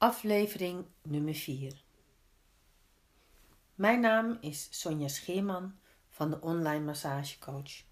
aflevering 0.00 0.86
nummer 1.02 1.34
4. 1.34 1.72
Mijn 3.74 4.00
naam 4.00 4.38
is 4.40 4.68
Sonja 4.70 5.08
Scheerman 5.08 5.74
van 6.08 6.30
de 6.30 6.40
Online 6.40 6.84
Massagecoach. 6.84 7.82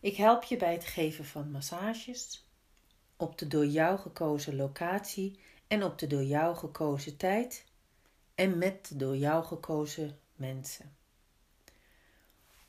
Ik 0.00 0.16
help 0.16 0.42
je 0.42 0.56
bij 0.56 0.72
het 0.72 0.84
geven 0.84 1.24
van 1.24 1.50
massages 1.50 2.44
op 3.16 3.38
de 3.38 3.48
door 3.48 3.66
jou 3.66 3.98
gekozen 3.98 4.56
locatie 4.56 5.38
en 5.66 5.82
op 5.84 5.98
de 5.98 6.06
door 6.06 6.22
jou 6.22 6.56
gekozen 6.56 7.16
tijd 7.16 7.64
en 8.34 8.58
met 8.58 8.88
de 8.88 8.96
door 8.96 9.16
jou 9.16 9.44
gekozen 9.44 10.18
mensen. 10.36 10.96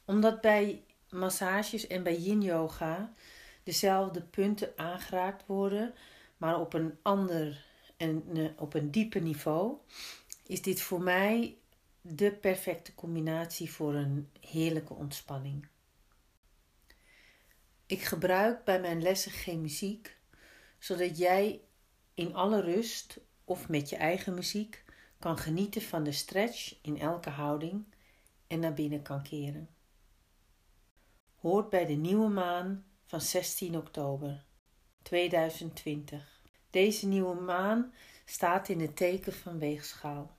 Omdat 0.05 0.41
bij 0.41 0.83
massages 1.09 1.87
en 1.87 2.03
bij 2.03 2.17
yin 2.17 2.41
yoga 2.41 3.13
dezelfde 3.63 4.21
punten 4.21 4.73
aangeraakt 4.75 5.45
worden, 5.45 5.93
maar 6.37 6.59
op 6.59 6.73
een 6.73 6.97
ander 7.01 7.73
en 7.97 8.53
op 8.57 8.73
een 8.73 8.91
dieper 8.91 9.21
niveau, 9.21 9.77
is 10.47 10.61
dit 10.61 10.81
voor 10.81 11.01
mij 11.01 11.57
de 12.01 12.31
perfecte 12.31 12.95
combinatie 12.95 13.71
voor 13.71 13.93
een 13.93 14.29
heerlijke 14.39 14.93
ontspanning. 14.93 15.67
Ik 17.85 18.01
gebruik 18.01 18.63
bij 18.63 18.81
mijn 18.81 19.01
lessen 19.01 19.31
geen 19.31 19.61
muziek, 19.61 20.17
zodat 20.79 21.17
jij 21.17 21.61
in 22.13 22.35
alle 22.35 22.61
rust 22.61 23.19
of 23.43 23.69
met 23.69 23.89
je 23.89 23.95
eigen 23.95 24.33
muziek 24.33 24.83
kan 25.19 25.37
genieten 25.37 25.81
van 25.81 26.03
de 26.03 26.11
stretch 26.11 26.75
in 26.81 26.99
elke 26.99 27.29
houding 27.29 27.85
en 28.47 28.59
naar 28.59 28.73
binnen 28.73 29.01
kan 29.01 29.23
keren. 29.23 29.69
Hoort 31.35 31.69
bij 31.69 31.85
de 31.85 31.93
nieuwe 31.93 32.29
maan 32.29 32.85
van 33.05 33.21
16 33.21 33.77
oktober 33.77 34.45
2020. 35.01 36.34
Deze 36.75 37.07
nieuwe 37.07 37.41
maan 37.41 37.93
staat 38.25 38.69
in 38.69 38.79
het 38.79 38.95
teken 38.95 39.33
van 39.33 39.59
weegschaal. 39.59 40.37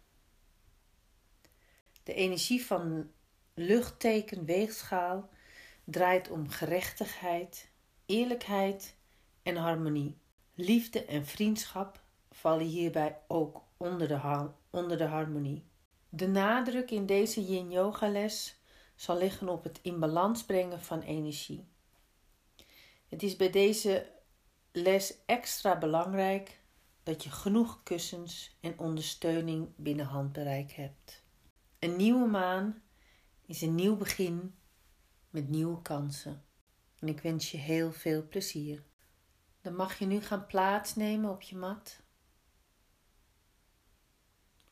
De 2.03 2.15
energie 2.15 2.65
van 2.65 3.11
luchtteken 3.55 4.45
weegschaal 4.45 5.29
draait 5.85 6.31
om 6.31 6.49
gerechtigheid, 6.49 7.71
eerlijkheid 8.07 8.97
en 9.43 9.57
harmonie. 9.57 10.19
Liefde 10.55 11.05
en 11.05 11.27
vriendschap 11.27 12.03
vallen 12.31 12.67
hierbij 12.67 13.19
ook 13.27 13.63
onder 13.77 14.09
de, 14.09 14.51
onder 14.71 14.99
de 14.99 15.05
harmonie. 15.05 15.65
De 16.09 16.29
nadruk 16.29 16.91
in 16.91 17.07
deze 17.07 17.45
yin 17.45 17.71
yoga 17.71 18.09
les 18.09 18.61
zal 18.95 19.19
liggen 19.19 19.49
op 19.49 19.65
het 19.65 19.79
in 19.83 20.01
balans 20.01 20.45
brengen 20.45 20.81
van 20.81 21.01
energie. 21.01 21.69
Het 23.09 23.23
is 23.23 23.37
bij 23.37 23.51
deze 23.51 24.15
les 24.77 25.25
extra 25.27 25.79
belangrijk 25.79 26.61
dat 27.03 27.25
je 27.25 27.31
genoeg 27.31 27.83
kussens 27.83 28.57
en 28.61 28.79
ondersteuning 28.79 29.73
binnen 29.77 30.07
handbereik 30.07 30.73
hebt. 30.73 31.25
Een 31.79 31.97
nieuwe 31.97 32.27
maan 32.27 32.83
is 33.47 33.63
een 33.63 33.75
nieuw 33.75 33.97
begin 33.97 34.59
met 35.31 35.49
nieuwe 35.49 35.83
kansen. 35.83 36.45
En 36.99 37.09
ik 37.09 37.21
wens 37.21 37.51
je 37.51 37.57
heel 37.57 37.93
veel 37.93 38.29
plezier. 38.29 38.85
Dan 39.61 39.75
mag 39.75 39.99
je 39.99 40.07
nu 40.07 40.21
gaan 40.21 40.47
plaatsnemen 40.47 41.31
op 41.31 41.43
je 41.43 41.57
mat. 41.57 42.01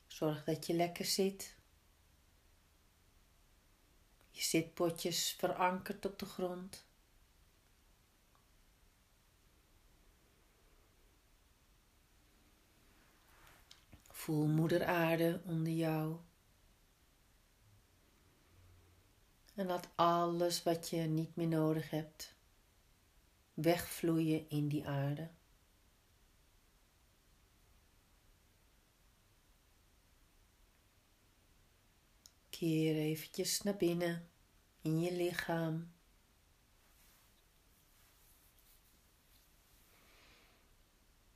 Zorg 0.07 0.43
dat 0.43 0.65
je 0.65 0.73
lekker 0.73 1.05
zit. 1.05 1.57
Je 4.29 4.41
zitpotjes 4.41 5.35
verankerd 5.37 6.05
op 6.05 6.19
de 6.19 6.25
grond. 6.25 6.84
Voel 14.25 14.47
moeder 14.47 14.85
aarde 14.85 15.41
onder 15.43 15.73
jou. 15.73 16.17
En 19.55 19.65
laat 19.65 19.87
alles 19.95 20.63
wat 20.63 20.89
je 20.89 20.97
niet 20.97 21.35
meer 21.35 21.47
nodig 21.47 21.89
hebt 21.89 22.35
wegvloeien 23.53 24.49
in 24.49 24.67
die 24.67 24.87
aarde. 24.87 25.29
Keer 32.49 32.95
eventjes 32.95 33.61
naar 33.61 33.77
binnen 33.77 34.29
in 34.81 34.99
je 35.01 35.11
lichaam. 35.11 35.93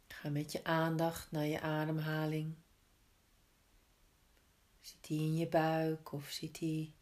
Ga 0.07 0.29
met 0.29 0.51
je 0.51 0.63
aandacht 0.63 1.31
naar 1.31 1.45
je 1.45 1.61
ademhaling. 1.61 2.55
Zit 4.89 5.07
die 5.07 5.19
in 5.19 5.35
je 5.35 5.47
buik 5.47 6.11
of 6.11 6.29
zit 6.29 6.59
die 6.59 6.95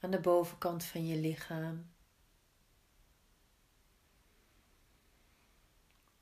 aan 0.00 0.10
de 0.10 0.20
bovenkant 0.20 0.84
van 0.84 1.06
je 1.06 1.16
lichaam? 1.16 1.92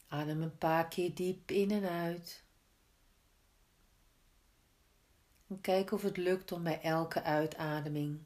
Adem 0.09 0.43
een 0.43 0.59
paar 0.59 0.89
keer 0.89 1.15
diep 1.15 1.50
in 1.50 1.71
en 1.71 1.89
uit. 1.89 2.45
En 5.47 5.61
kijk 5.61 5.93
of 5.93 6.03
het 6.03 6.17
lukt 6.17 6.53
om 6.53 6.62
bij 6.62 6.81
elke 6.81 7.23
uitademing 7.23 8.25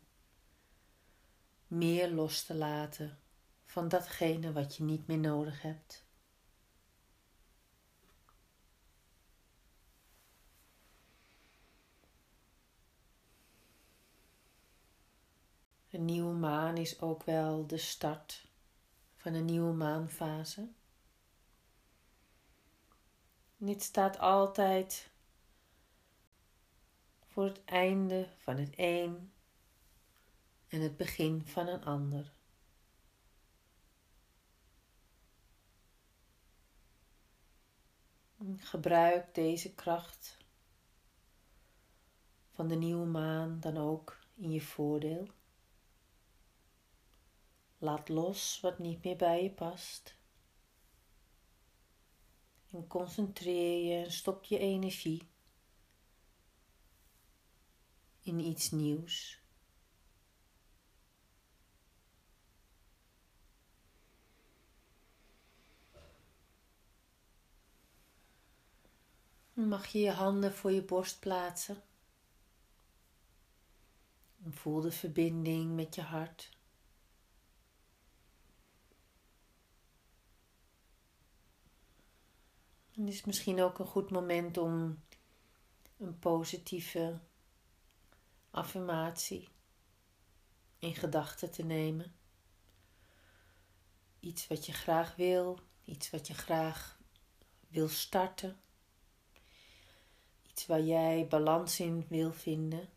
meer 1.67 2.11
los 2.11 2.45
te 2.45 2.55
laten 2.55 3.19
van 3.65 3.89
datgene 3.89 4.53
wat 4.53 4.77
je 4.77 4.83
niet 4.83 5.07
meer 5.07 5.19
nodig 5.19 5.63
hebt. 5.63 6.06
Een 15.97 16.05
nieuwe 16.05 16.34
maan 16.34 16.77
is 16.77 17.01
ook 17.01 17.23
wel 17.23 17.67
de 17.67 17.79
start 17.79 18.47
van 19.17 19.34
een 19.34 19.45
nieuwe 19.45 19.73
maanfase. 19.73 20.69
dit 23.57 23.83
staat 23.83 24.19
altijd 24.19 25.11
voor 27.27 27.45
het 27.45 27.65
einde 27.65 28.29
van 28.39 28.56
het 28.56 28.73
een 28.77 29.33
en 30.69 30.81
het 30.81 30.97
begin 30.97 31.47
van 31.47 31.67
een 31.67 31.85
ander. 31.85 32.33
Gebruik 38.56 39.35
deze 39.35 39.75
kracht 39.75 40.37
van 42.53 42.69
de 42.69 42.77
nieuwe 42.77 43.06
maan 43.06 43.61
dan 43.61 43.77
ook 43.77 44.19
in 44.35 44.51
je 44.51 44.61
voordeel. 44.61 45.29
Laat 47.78 48.09
los 48.09 48.60
wat 48.60 48.78
niet 48.78 49.04
meer 49.04 49.16
bij 49.16 49.42
je 49.42 49.50
past. 49.50 50.16
En 52.70 52.87
concentreer 52.87 53.84
je 53.84 54.04
en 54.04 54.12
stop 54.12 54.44
je 54.44 54.59
energie 54.59 55.28
in 58.20 58.38
iets 58.38 58.70
nieuws. 58.70 59.44
mag 69.64 69.87
je 69.87 69.98
je 69.98 70.10
handen 70.10 70.54
voor 70.54 70.72
je 70.72 70.82
borst 70.82 71.20
plaatsen. 71.20 71.82
En 74.44 74.53
voel 74.53 74.81
de 74.81 74.93
verbinding 74.93 75.75
met 75.75 75.94
je 75.94 76.03
hart. 76.03 76.56
Het 82.96 83.08
is 83.08 83.25
misschien 83.25 83.62
ook 83.62 83.78
een 83.78 83.87
goed 83.87 84.10
moment 84.10 84.58
om 84.58 85.02
een 85.98 86.19
positieve 86.19 87.20
affirmatie 88.50 89.48
in 90.78 90.94
gedachten 90.94 91.50
te 91.50 91.62
nemen. 91.62 92.14
Iets 94.20 94.46
wat 94.46 94.66
je 94.66 94.72
graag 94.72 95.16
wil, 95.16 95.58
iets 95.84 96.10
wat 96.10 96.26
je 96.26 96.34
graag 96.34 96.98
wil 97.69 97.88
starten. 97.88 98.60
Iets 100.43 100.66
waar 100.66 100.82
jij 100.82 101.26
balans 101.28 101.81
in 101.81 102.06
wil 102.08 102.32
vinden. 102.32 102.88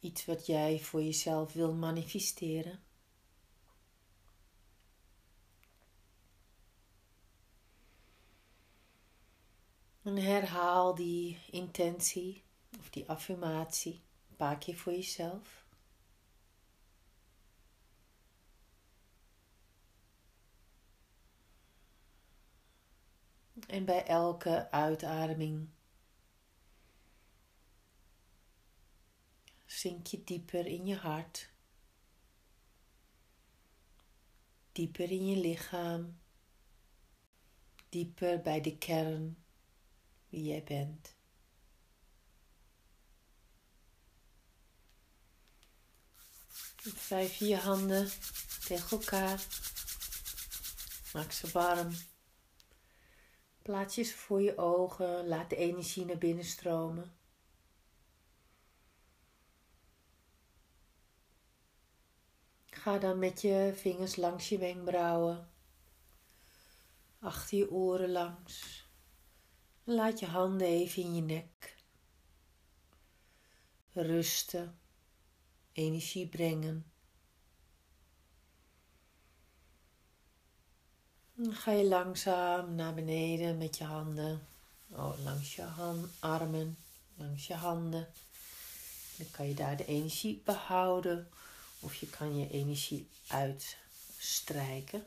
Iets 0.00 0.24
wat 0.24 0.46
jij 0.46 0.78
voor 0.80 1.02
jezelf 1.02 1.52
wil 1.52 1.74
manifesteren. 1.74 2.85
herhaal 10.16 10.94
die 10.94 11.38
intentie 11.50 12.42
of 12.78 12.90
die 12.90 13.08
affirmatie 13.08 14.02
een 14.30 14.36
paar 14.36 14.58
keer 14.58 14.76
voor 14.76 14.92
jezelf. 14.92 15.64
En 23.66 23.84
bij 23.84 24.06
elke 24.06 24.70
uitademing 24.70 25.68
zink 29.64 30.06
je 30.06 30.24
dieper 30.24 30.66
in 30.66 30.86
je 30.86 30.96
hart, 30.96 31.50
dieper 34.72 35.10
in 35.10 35.26
je 35.26 35.36
lichaam, 35.36 36.18
dieper 37.88 38.42
bij 38.42 38.60
de 38.60 38.78
kern 38.78 39.45
wie 40.28 40.42
jij 40.42 40.64
bent. 40.64 41.14
Vijf 46.94 47.36
je 47.36 47.56
handen 47.56 48.08
tegen 48.66 48.98
elkaar. 48.98 49.46
Maak 51.12 51.32
ze 51.32 51.50
warm. 51.50 51.92
Plaats 53.62 53.94
je 53.94 54.02
ze 54.02 54.16
voor 54.16 54.42
je 54.42 54.58
ogen. 54.58 55.28
Laat 55.28 55.50
de 55.50 55.56
energie 55.56 56.04
naar 56.04 56.18
binnen 56.18 56.44
stromen. 56.44 57.16
Ga 62.86 62.98
dan 62.98 63.18
met 63.18 63.40
je 63.40 63.72
vingers 63.76 64.16
langs 64.16 64.48
je 64.48 64.58
wenkbrauwen, 64.58 65.50
achter 67.18 67.58
je 67.58 67.70
oren 67.70 68.10
langs. 68.10 68.85
Laat 69.88 70.18
je 70.18 70.26
handen 70.26 70.66
even 70.66 71.02
in 71.02 71.14
je 71.14 71.22
nek 71.22 71.76
rusten, 73.92 74.78
energie 75.72 76.26
brengen. 76.26 76.86
Dan 81.34 81.54
ga 81.54 81.72
je 81.72 81.84
langzaam 81.84 82.74
naar 82.74 82.94
beneden 82.94 83.58
met 83.58 83.76
je 83.76 83.84
handen, 83.84 84.46
oh, 84.88 85.24
langs 85.24 85.54
je 85.54 85.66
armen, 86.18 86.76
langs 87.14 87.46
je 87.46 87.54
handen. 87.54 88.08
Dan 89.16 89.30
kan 89.30 89.48
je 89.48 89.54
daar 89.54 89.76
de 89.76 89.86
energie 89.86 90.42
behouden 90.44 91.28
of 91.80 91.94
je 91.94 92.06
kan 92.06 92.38
je 92.38 92.50
energie 92.50 93.08
uitstrijken. 93.26 95.06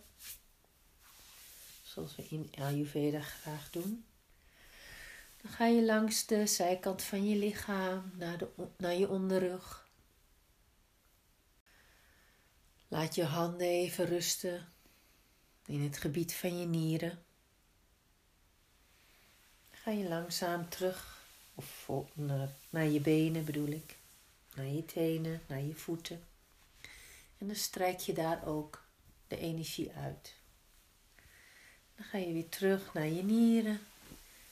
Zoals 1.84 2.16
we 2.16 2.26
in 2.30 2.52
Ayurveda 2.58 3.22
graag 3.22 3.70
doen. 3.70 4.04
Dan 5.42 5.52
ga 5.52 5.66
je 5.66 5.86
langs 5.86 6.26
de 6.26 6.48
zijkant 6.48 7.04
van 7.04 7.28
je 7.30 7.36
lichaam 7.36 8.12
naar, 8.16 8.38
de, 8.38 8.48
naar 8.78 8.94
je 8.96 9.10
onderrug. 9.10 9.88
Laat 12.88 13.16
je 13.16 13.24
handen 13.24 13.68
even 13.68 14.06
rusten 14.06 14.68
in 15.66 15.82
het 15.82 15.98
gebied 15.98 16.34
van 16.34 16.60
je 16.60 16.66
nieren. 16.66 17.24
Ga 19.72 19.92
je 19.92 20.08
langzaam 20.08 20.70
terug 20.70 21.24
of 21.56 21.90
naar, 22.14 22.50
naar 22.70 22.88
je 22.88 23.00
benen 23.00 23.46
bedoel 23.46 23.68
ik, 23.68 23.98
naar 24.56 24.66
je 24.66 24.86
tenen, 24.86 25.42
naar 25.48 25.62
je 25.62 25.74
voeten. 25.74 26.24
En 27.38 27.48
dan 27.48 27.56
strijk 27.56 28.00
je 28.00 28.14
daar 28.14 28.46
ook 28.46 28.84
de 29.28 29.38
energie 29.38 29.92
uit. 29.92 30.36
Dan 31.96 32.06
ga 32.06 32.18
je 32.18 32.34
weer 32.34 32.50
terug 32.50 32.94
naar 32.94 33.08
je 33.08 33.24
nieren. 33.24 33.80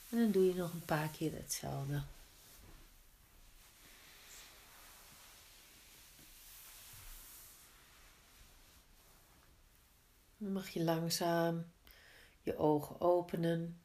En 0.09 0.17
dan 0.17 0.31
doe 0.31 0.45
je 0.45 0.53
nog 0.53 0.73
een 0.73 0.85
paar 0.85 1.09
keer 1.09 1.33
hetzelfde. 1.33 2.03
Dan 10.37 10.51
mag 10.51 10.69
je 10.69 10.83
langzaam 10.83 11.65
je 12.41 12.57
ogen 12.57 13.01
openen 13.01 13.81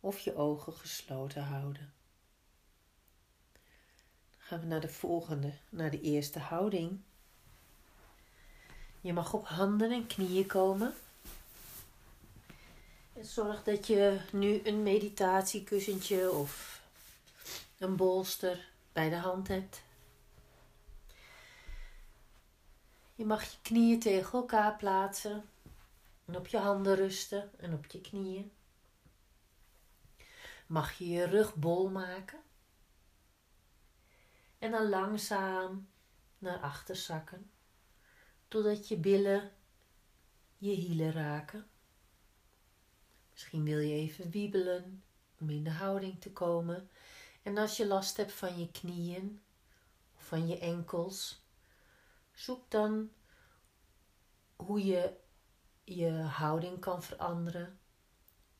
of 0.00 0.18
je 0.18 0.36
ogen 0.36 0.72
gesloten 0.72 1.42
houden. 1.42 1.92
Dan 4.30 4.38
gaan 4.38 4.60
we 4.60 4.66
naar 4.66 4.80
de 4.80 4.88
volgende, 4.88 5.52
naar 5.68 5.90
de 5.90 6.00
eerste 6.00 6.38
houding. 6.38 7.00
Je 9.00 9.12
mag 9.12 9.32
op 9.32 9.46
handen 9.46 9.90
en 9.90 10.06
knieën 10.06 10.46
komen. 10.46 10.94
Zorg 13.22 13.62
dat 13.62 13.86
je 13.86 14.20
nu 14.32 14.60
een 14.64 14.82
meditatiekussentje 14.82 16.30
of 16.30 16.82
een 17.78 17.96
bolster 17.96 18.70
bij 18.92 19.08
de 19.08 19.16
hand 19.16 19.48
hebt. 19.48 19.82
Je 23.14 23.24
mag 23.24 23.44
je 23.44 23.56
knieën 23.62 24.00
tegen 24.00 24.32
elkaar 24.32 24.76
plaatsen 24.76 25.44
en 26.24 26.36
op 26.36 26.46
je 26.46 26.58
handen 26.58 26.94
rusten 26.94 27.50
en 27.58 27.74
op 27.74 27.86
je 27.86 28.00
knieën. 28.00 28.52
Mag 30.66 30.98
je 30.98 31.08
je 31.08 31.24
rug 31.24 31.54
bol 31.54 31.88
maken 31.88 32.40
en 34.58 34.70
dan 34.70 34.88
langzaam 34.88 35.88
naar 36.38 36.58
achter 36.58 36.96
zakken 36.96 37.50
totdat 38.48 38.88
je 38.88 38.96
billen 38.96 39.52
je 40.58 40.70
hielen 40.70 41.12
raken. 41.12 41.69
Misschien 43.40 43.64
wil 43.64 43.78
je 43.78 43.94
even 43.94 44.30
wiebelen 44.30 45.02
om 45.38 45.50
in 45.50 45.64
de 45.64 45.70
houding 45.70 46.20
te 46.20 46.32
komen. 46.32 46.88
En 47.42 47.58
als 47.58 47.76
je 47.76 47.86
last 47.86 48.16
hebt 48.16 48.32
van 48.32 48.58
je 48.58 48.70
knieën 48.70 49.40
of 50.16 50.26
van 50.26 50.48
je 50.48 50.58
enkels, 50.58 51.44
zoek 52.32 52.70
dan 52.70 53.10
hoe 54.56 54.84
je 54.84 55.16
je 55.84 56.10
houding 56.10 56.80
kan 56.80 57.02
veranderen. 57.02 57.78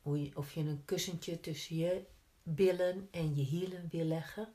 Hoe 0.03 0.31
of 0.35 0.53
je 0.53 0.61
een 0.61 0.85
kussentje 0.85 1.41
tussen 1.41 1.77
je 1.77 2.07
billen 2.43 3.09
en 3.11 3.37
je 3.37 3.43
hielen 3.43 3.89
wil 3.91 4.05
leggen. 4.05 4.55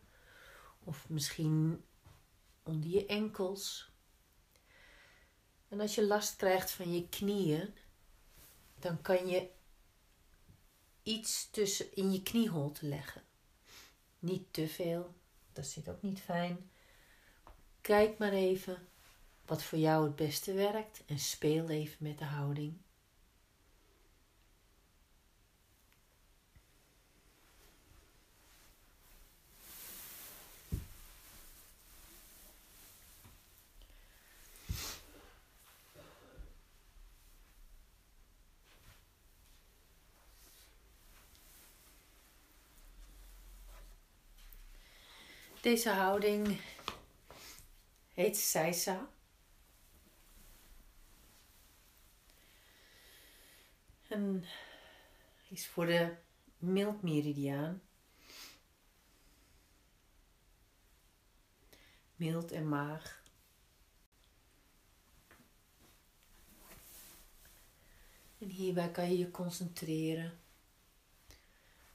Of 0.84 1.10
misschien 1.10 1.84
onder 2.64 2.90
je 2.90 3.06
enkels. 3.06 3.92
En 5.68 5.80
als 5.80 5.96
je 5.96 6.06
last 6.06 6.36
krijgt 6.36 6.72
van 6.72 6.94
je 6.94 7.10
knieën, 7.10 7.74
dan 8.80 9.02
kan 9.02 9.28
je 9.28 9.54
iets 11.06 11.50
tussen 11.52 11.96
in 11.96 12.12
je 12.12 12.24
knieholte 12.24 12.86
leggen. 12.86 13.22
Niet 14.20 14.54
te 14.54 14.68
veel, 14.68 15.14
dat 15.54 15.66
zit 15.66 15.90
ook 15.90 16.02
niet 16.02 16.20
fijn. 16.20 16.70
Kijk 17.82 18.18
maar 18.18 18.32
even 18.32 18.88
wat 19.46 19.64
voor 19.64 19.78
jou 19.80 20.06
het 20.06 20.16
beste 20.16 20.54
werkt 20.54 21.04
en 21.06 21.20
speel 21.20 21.70
even 21.70 21.98
met 22.00 22.18
de 22.18 22.26
houding. 22.26 22.78
Deze 45.66 45.90
houding 45.90 46.60
heet 48.14 48.38
Seisa. 48.38 49.10
En 54.08 54.46
is 55.50 55.68
voor 55.68 55.86
de 55.86 56.16
mildmeridiaan. 56.58 57.82
Mild 62.16 62.52
en 62.52 62.70
maag. 62.70 63.24
En 68.38 68.50
hierbij 68.50 68.92
kan 68.92 69.12
je 69.12 69.18
je 69.18 69.32
concentreren. 69.32 70.40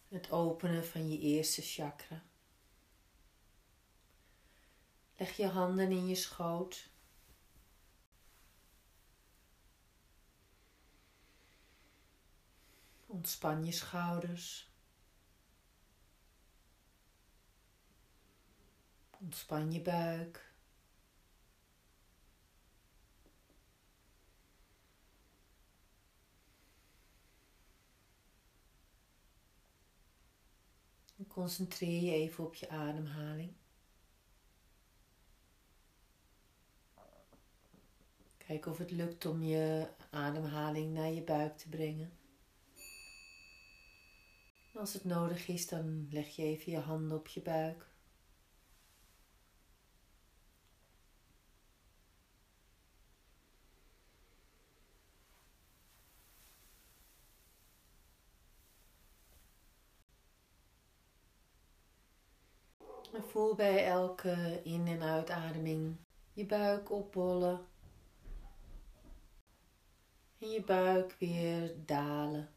Het 0.09 0.31
openen 0.31 0.87
van 0.87 1.11
je 1.11 1.19
eerste 1.19 1.63
chakra. 1.63 2.30
Leg 5.21 5.37
je 5.37 5.47
handen 5.47 5.91
in 5.91 6.07
je 6.07 6.15
schoot. 6.15 6.91
Ontspan 13.07 13.65
je 13.65 13.73
schouders. 13.73 14.71
Ontspan 19.11 19.73
je 19.73 19.81
buik. 19.81 20.49
concentreer 31.29 32.03
je 32.03 32.13
even 32.13 32.45
op 32.45 32.55
je 32.55 32.69
ademhaling. 32.69 33.60
Kijk 38.51 38.67
of 38.67 38.79
het 38.79 38.91
lukt 38.91 39.27
om 39.27 39.43
je 39.43 39.89
ademhaling 40.11 40.93
naar 40.93 41.13
je 41.13 41.23
buik 41.23 41.57
te 41.57 41.69
brengen. 41.69 42.13
Als 44.75 44.93
het 44.93 45.05
nodig 45.05 45.49
is, 45.49 45.69
dan 45.69 46.09
leg 46.11 46.37
je 46.37 46.43
even 46.43 46.73
je 46.73 46.79
handen 46.79 47.19
op 47.19 47.27
je 47.27 47.43
buik. 47.43 47.87
Voel 63.13 63.55
bij 63.55 63.87
elke 63.87 64.61
in- 64.65 64.87
en 64.87 65.03
uitademing 65.03 65.97
je 66.33 66.47
buik 66.47 66.91
opbollen. 66.91 67.69
En 70.41 70.51
je 70.51 70.63
buik 70.65 71.17
weer 71.19 71.75
dalen. 71.85 72.55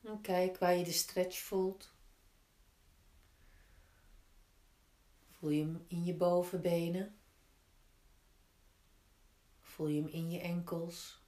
En 0.00 0.20
kijk 0.20 0.58
waar 0.58 0.74
je 0.74 0.84
de 0.84 0.92
stretch 0.92 1.38
voelt. 1.38 1.94
Voel 5.30 5.50
je 5.50 5.62
hem 5.62 5.84
in 5.88 6.04
je 6.04 6.14
bovenbenen? 6.14 7.18
Voel 9.60 9.86
je 9.86 10.00
hem 10.00 10.10
in 10.10 10.30
je 10.30 10.40
enkels? 10.40 11.19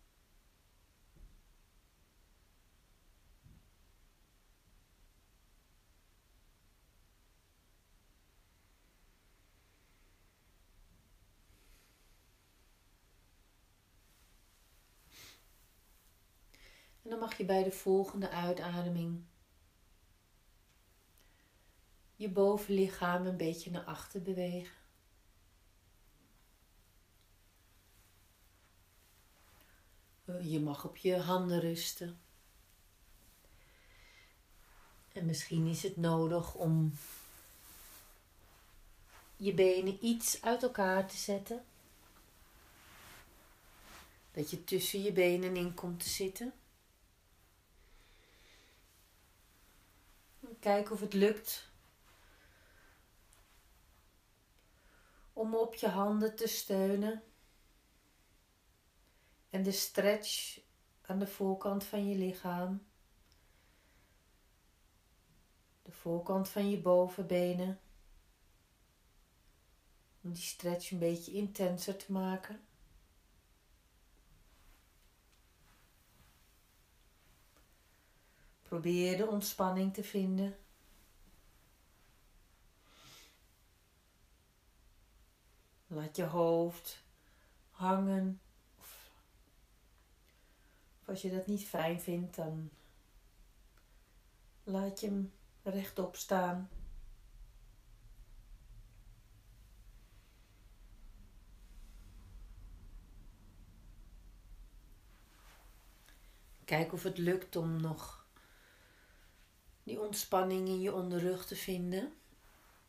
En 17.03 17.11
dan 17.11 17.19
mag 17.19 17.37
je 17.37 17.45
bij 17.45 17.63
de 17.63 17.73
volgende 17.73 18.31
uitademing 18.31 19.25
je 22.23 22.29
bovenlichaam 22.29 23.27
een 23.27 23.37
beetje 23.37 23.71
naar 23.71 23.85
achter 23.85 24.23
bewegen. 24.23 24.77
Je 30.41 30.61
mag 30.61 30.85
op 30.85 30.97
je 30.97 31.17
handen 31.17 31.61
rusten. 31.61 32.21
En 35.13 35.27
misschien 35.27 35.67
is 35.67 35.83
het 35.83 35.97
nodig 35.97 36.55
om 36.55 36.93
je 39.37 39.55
benen 39.55 40.05
iets 40.05 40.43
uit 40.43 40.63
elkaar 40.63 41.09
te 41.09 41.17
zetten. 41.17 41.65
Dat 44.33 44.51
je 44.51 44.65
tussen 44.65 45.03
je 45.03 45.13
benen 45.13 45.57
in 45.57 45.75
komt 45.75 46.01
te 46.01 46.09
zitten. 46.09 46.53
Kijk 50.63 50.91
of 50.91 51.01
het 51.01 51.13
lukt 51.13 51.71
om 55.33 55.55
op 55.55 55.75
je 55.75 55.89
handen 55.89 56.37
te 56.37 56.47
steunen 56.47 57.23
en 59.51 59.63
de 59.63 59.73
stretch 59.73 60.61
aan 61.01 61.19
de 61.19 61.27
voorkant 61.27 61.85
van 61.85 62.09
je 62.09 62.17
lichaam, 62.17 62.87
de 65.83 65.93
voorkant 65.93 66.49
van 66.49 66.71
je 66.71 66.81
bovenbenen, 66.81 67.81
om 70.21 70.33
die 70.33 70.43
stretch 70.43 70.91
een 70.91 70.99
beetje 70.99 71.33
intenser 71.33 71.97
te 71.97 72.13
maken. 72.13 72.67
Probeer 78.73 79.17
de 79.17 79.27
ontspanning 79.27 79.95
te 79.95 80.05
vinden. 80.05 80.57
Laat 85.87 86.17
je 86.17 86.25
hoofd 86.25 87.05
hangen. 87.71 88.41
Of 88.79 89.11
als 91.05 91.23
je 91.23 91.31
dat 91.31 91.47
niet 91.47 91.65
fijn 91.65 92.01
vindt, 92.01 92.37
dan 92.37 92.71
laat 94.65 95.01
je 95.01 95.07
hem 95.07 95.33
rechtop 95.63 96.17
staan. 96.17 96.71
Kijk 106.65 106.93
of 106.93 107.03
het 107.03 107.19
lukt 107.19 107.57
om 107.57 107.81
nog 107.81 108.22
die 109.83 110.01
ontspanning 110.01 110.69
in 110.69 110.81
je 110.81 110.95
onderrug 110.95 111.47
te 111.47 111.57
vinden. 111.57 112.13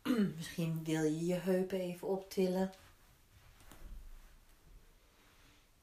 Misschien 0.36 0.84
wil 0.84 1.02
je 1.02 1.26
je 1.26 1.34
heupen 1.34 1.80
even 1.80 2.08
optillen. 2.08 2.72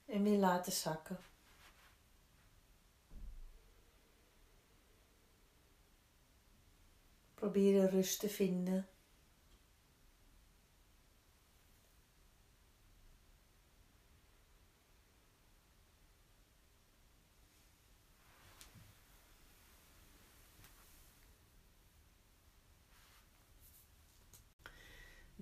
En 0.06 0.24
weer 0.24 0.38
laten 0.38 0.72
zakken. 0.72 1.20
Probeer 7.34 7.89
rust 7.89 8.20
te 8.20 8.30
vinden. 8.30 8.88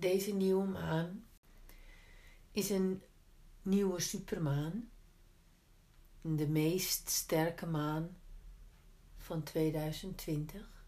Deze 0.00 0.32
nieuwe 0.32 0.66
maan 0.66 1.24
is 2.50 2.70
een 2.70 3.02
nieuwe 3.62 4.00
supermaan. 4.00 4.90
De 6.20 6.48
meest 6.48 7.08
sterke 7.08 7.66
maan 7.66 8.16
van 9.16 9.42
2020. 9.42 10.84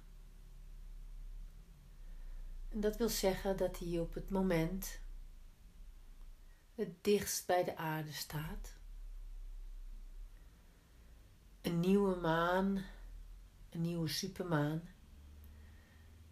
En 2.69 2.81
dat 2.81 2.97
wil 2.97 3.09
zeggen 3.09 3.57
dat 3.57 3.79
hij 3.79 3.99
op 3.99 4.15
het 4.15 4.31
moment 4.31 5.01
het 6.75 7.05
dichtst 7.05 7.47
bij 7.47 7.65
de 7.65 7.77
aarde 7.77 8.13
staat. 8.13 8.77
Een 11.61 11.81
nieuwe 11.81 12.17
maan, 12.17 12.85
een 13.71 13.81
nieuwe 13.81 14.09
supermaan, 14.09 14.89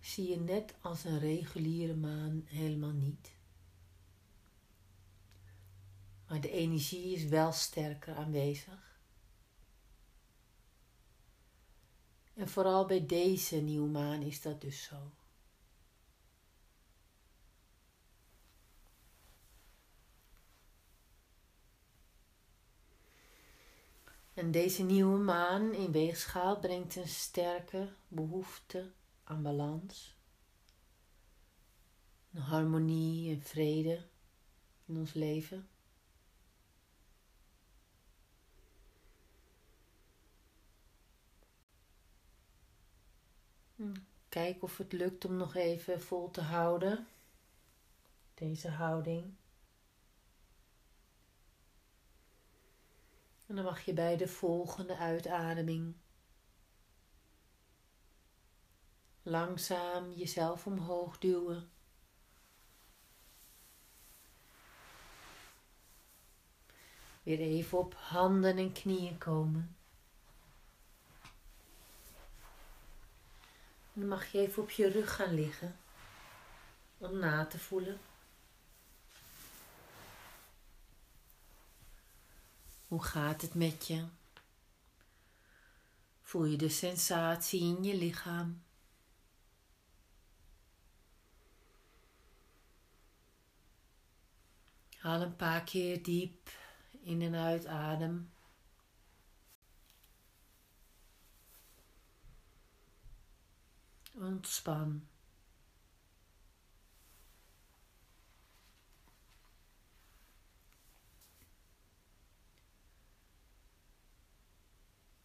zie 0.01 0.29
je 0.29 0.39
net 0.39 0.75
als 0.81 1.05
een 1.05 1.19
reguliere 1.19 1.95
maan 1.95 2.43
helemaal 2.47 2.93
niet. 2.93 3.31
Maar 6.29 6.41
de 6.41 6.51
energie 6.51 7.15
is 7.15 7.25
wel 7.25 7.53
sterker 7.53 8.15
aanwezig. 8.15 8.99
En 12.35 12.49
vooral 12.49 12.87
bij 12.87 13.07
deze 13.07 13.57
nieuwe 13.57 13.89
maan 13.89 14.23
is 14.23 14.43
dat 14.43 14.61
dus 14.61 14.83
zo. 14.83 15.11
En 24.35 24.51
deze 24.51 24.83
nieuwe 24.83 25.19
maan 25.19 25.73
in 25.73 25.93
weegschaal 25.93 26.59
brengt 26.59 26.97
een 26.97 27.09
sterke 27.09 27.93
behoefte 28.09 28.93
aan 29.31 29.43
balans, 29.43 30.17
een 32.33 32.41
harmonie 32.41 33.35
en 33.35 33.43
vrede 33.43 34.07
in 34.85 34.97
ons 34.97 35.13
leven. 35.13 35.69
Hm, 43.77 43.95
kijk 44.29 44.63
of 44.63 44.77
het 44.77 44.93
lukt 44.93 45.25
om 45.25 45.37
nog 45.37 45.55
even 45.55 46.01
vol 46.01 46.31
te 46.31 46.41
houden. 46.41 47.07
Deze 48.35 48.69
houding. 48.69 49.35
En 53.47 53.55
dan 53.55 53.65
mag 53.65 53.81
je 53.81 53.93
bij 53.93 54.17
de 54.17 54.29
volgende 54.29 54.97
uitademing 54.97 55.95
langzaam 59.23 60.13
jezelf 60.13 60.67
omhoog 60.67 61.19
duwen. 61.19 61.71
Weer 67.23 67.41
even 67.41 67.79
op 67.79 67.95
handen 67.95 68.57
en 68.57 68.73
knieën 68.73 69.19
komen. 69.19 69.75
dan 74.01 74.09
mag 74.09 74.33
je 74.33 74.39
even 74.39 74.63
op 74.63 74.71
je 74.71 74.89
rug 74.89 75.15
gaan 75.15 75.35
liggen 75.35 75.77
om 76.99 77.19
na 77.19 77.47
te 77.47 77.59
voelen. 77.59 78.01
Hoe 82.89 83.03
gaat 83.03 83.43
het 83.43 83.55
met 83.55 83.87
je? 83.87 84.05
Voel 86.23 86.45
je 86.45 86.57
de 86.57 86.69
sensatie 86.69 87.61
in 87.61 87.85
je 87.85 87.95
lichaam? 87.95 88.63
Haal 95.01 95.21
een 95.21 95.37
paar 95.37 95.65
keer 95.65 96.03
diep 96.03 96.51
in 97.03 97.23
en 97.23 97.35
uit 97.35 97.67
adem. 97.67 98.33
Ontspan. 104.15 105.09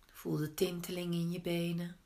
Voel 0.05 0.37
de 0.37 0.53
tinteling 0.53 1.13
in 1.13 1.31
je 1.31 1.41
benen. 1.41 2.04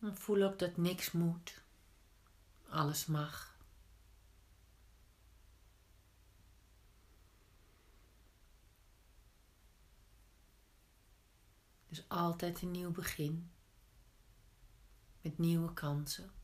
En 0.00 0.16
voel 0.16 0.42
ook 0.42 0.58
dat 0.58 0.76
niks 0.76 1.12
moet. 1.12 1.62
Alles 2.68 3.06
mag. 3.06 3.58
Dus 11.88 12.08
altijd 12.08 12.62
een 12.62 12.70
nieuw 12.70 12.90
begin. 12.90 13.50
Met 15.20 15.38
nieuwe 15.38 15.72
kansen. 15.72 16.39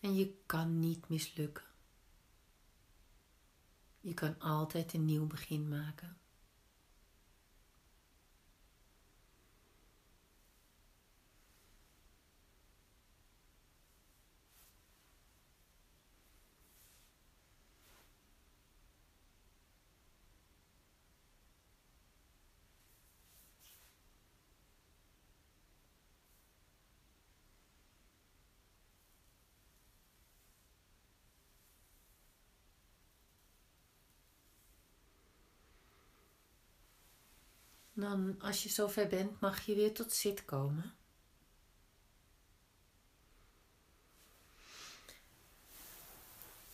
En 0.00 0.14
je 0.14 0.34
kan 0.46 0.78
niet 0.78 1.08
mislukken. 1.08 1.64
Je 4.00 4.14
kan 4.14 4.38
altijd 4.38 4.92
een 4.92 5.04
nieuw 5.04 5.26
begin 5.26 5.68
maken. 5.68 6.16
Dan, 38.00 38.36
als 38.40 38.62
je 38.62 38.68
zover 38.68 39.06
bent, 39.06 39.40
mag 39.40 39.60
je 39.60 39.74
weer 39.74 39.94
tot 39.94 40.12
zit 40.12 40.44
komen. 40.44 40.94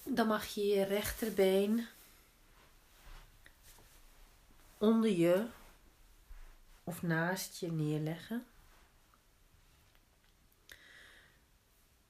Dan 0.03 0.27
mag 0.27 0.47
je 0.47 0.67
je 0.67 0.85
rechterbeen 0.85 1.87
onder 4.79 5.11
je 5.11 5.47
of 6.85 7.03
naast 7.03 7.61
je 7.61 7.73
neerleggen. 7.73 8.47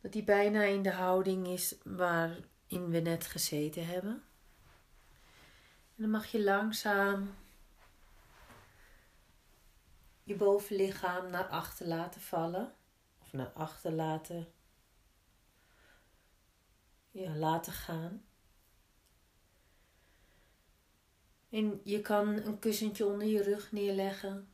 Dat 0.01 0.13
die 0.13 0.25
bijna 0.25 0.63
in 0.63 0.83
de 0.83 0.93
houding 0.93 1.47
is 1.47 1.75
waarin 1.85 2.91
we 2.91 3.01
net 3.01 3.27
gezeten 3.27 3.87
hebben. 3.87 4.23
En 5.97 6.03
dan 6.03 6.11
mag 6.11 6.27
je 6.27 6.43
langzaam 6.43 7.35
je 10.27 10.35
bovenlichaam 10.37 11.31
naar 11.31 11.49
achter 11.49 11.87
laten 11.87 12.21
vallen. 12.21 12.75
Of 13.23 13.33
naar 13.33 13.53
achter 13.53 13.93
laten, 13.93 14.47
ja, 17.11 17.35
laten 17.35 17.73
gaan. 17.73 18.25
En 21.49 21.81
je 21.85 22.01
kan 22.01 22.29
een 22.29 22.59
kussentje 22.59 23.07
onder 23.07 23.27
je 23.27 23.43
rug 23.43 23.73
neerleggen. 23.73 24.49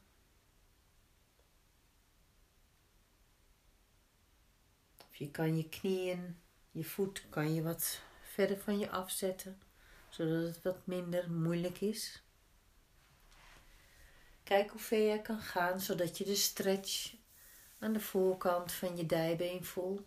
Of 5.09 5.17
je 5.17 5.31
kan 5.31 5.57
je 5.57 5.69
knieën, 5.69 6.41
je 6.71 6.85
voet 6.85 7.29
kan 7.29 7.55
je 7.55 7.63
wat 7.63 8.01
verder 8.23 8.59
van 8.59 8.79
je 8.79 8.91
afzetten, 8.91 9.61
zodat 10.09 10.43
het 10.43 10.63
wat 10.63 10.87
minder 10.87 11.31
moeilijk 11.31 11.81
is. 11.81 12.23
Kijk 14.45 14.71
hoe 14.71 14.81
ver 14.81 14.99
je 14.99 15.23
kan 15.23 15.41
gaan, 15.41 15.81
zodat 15.81 16.19
je 16.19 16.25
de 16.25 16.35
stretch 16.35 17.15
aan 17.79 17.93
de 17.93 18.01
voorkant 18.01 18.73
van 18.73 18.97
je 18.97 19.07
dijbeen 19.07 19.65
voelt. 19.65 20.03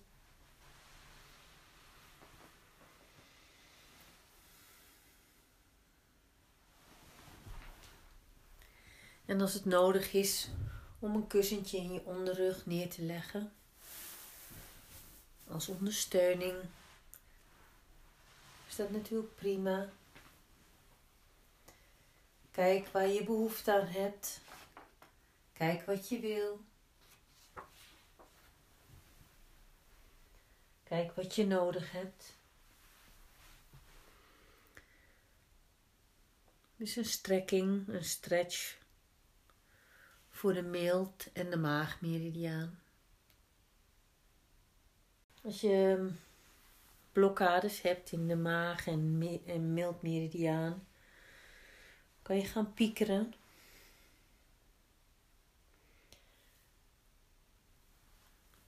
En 9.25 9.41
als 9.41 9.53
het 9.53 9.65
nodig 9.65 10.13
is 10.13 10.49
om 10.99 11.15
een 11.15 11.27
kussentje 11.27 11.77
in 11.77 11.93
je 11.93 12.05
onderrug 12.05 12.65
neer 12.65 12.89
te 12.89 13.01
leggen, 13.01 13.53
als 15.47 15.67
ondersteuning, 15.67 16.55
is 18.67 18.75
dat 18.75 18.91
natuurlijk 18.91 19.35
prima. 19.35 19.89
Kijk 22.55 22.87
waar 22.87 23.07
je 23.07 23.23
behoefte 23.23 23.73
aan 23.73 23.87
hebt. 23.87 24.41
Kijk 25.53 25.85
wat 25.85 26.09
je 26.09 26.19
wil. 26.19 26.59
Kijk 30.83 31.11
wat 31.15 31.35
je 31.35 31.45
nodig 31.45 31.91
hebt. 31.91 32.37
Dus 36.75 36.95
een 36.95 37.05
strekking, 37.05 37.87
een 37.87 38.05
stretch 38.05 38.77
voor 40.29 40.53
de 40.53 40.63
mild 40.63 41.31
en 41.33 41.49
de 41.49 41.57
maagmeridiaan. 41.57 42.79
Als 45.43 45.61
je 45.61 46.09
blokkades 47.11 47.81
hebt 47.81 48.11
in 48.11 48.27
de 48.27 48.35
maag 48.35 48.87
en 48.87 49.73
mildmeridiaan, 49.73 50.87
kan 52.25 52.37
je 52.37 52.45
gaan 52.45 52.73
piekeren. 52.73 53.33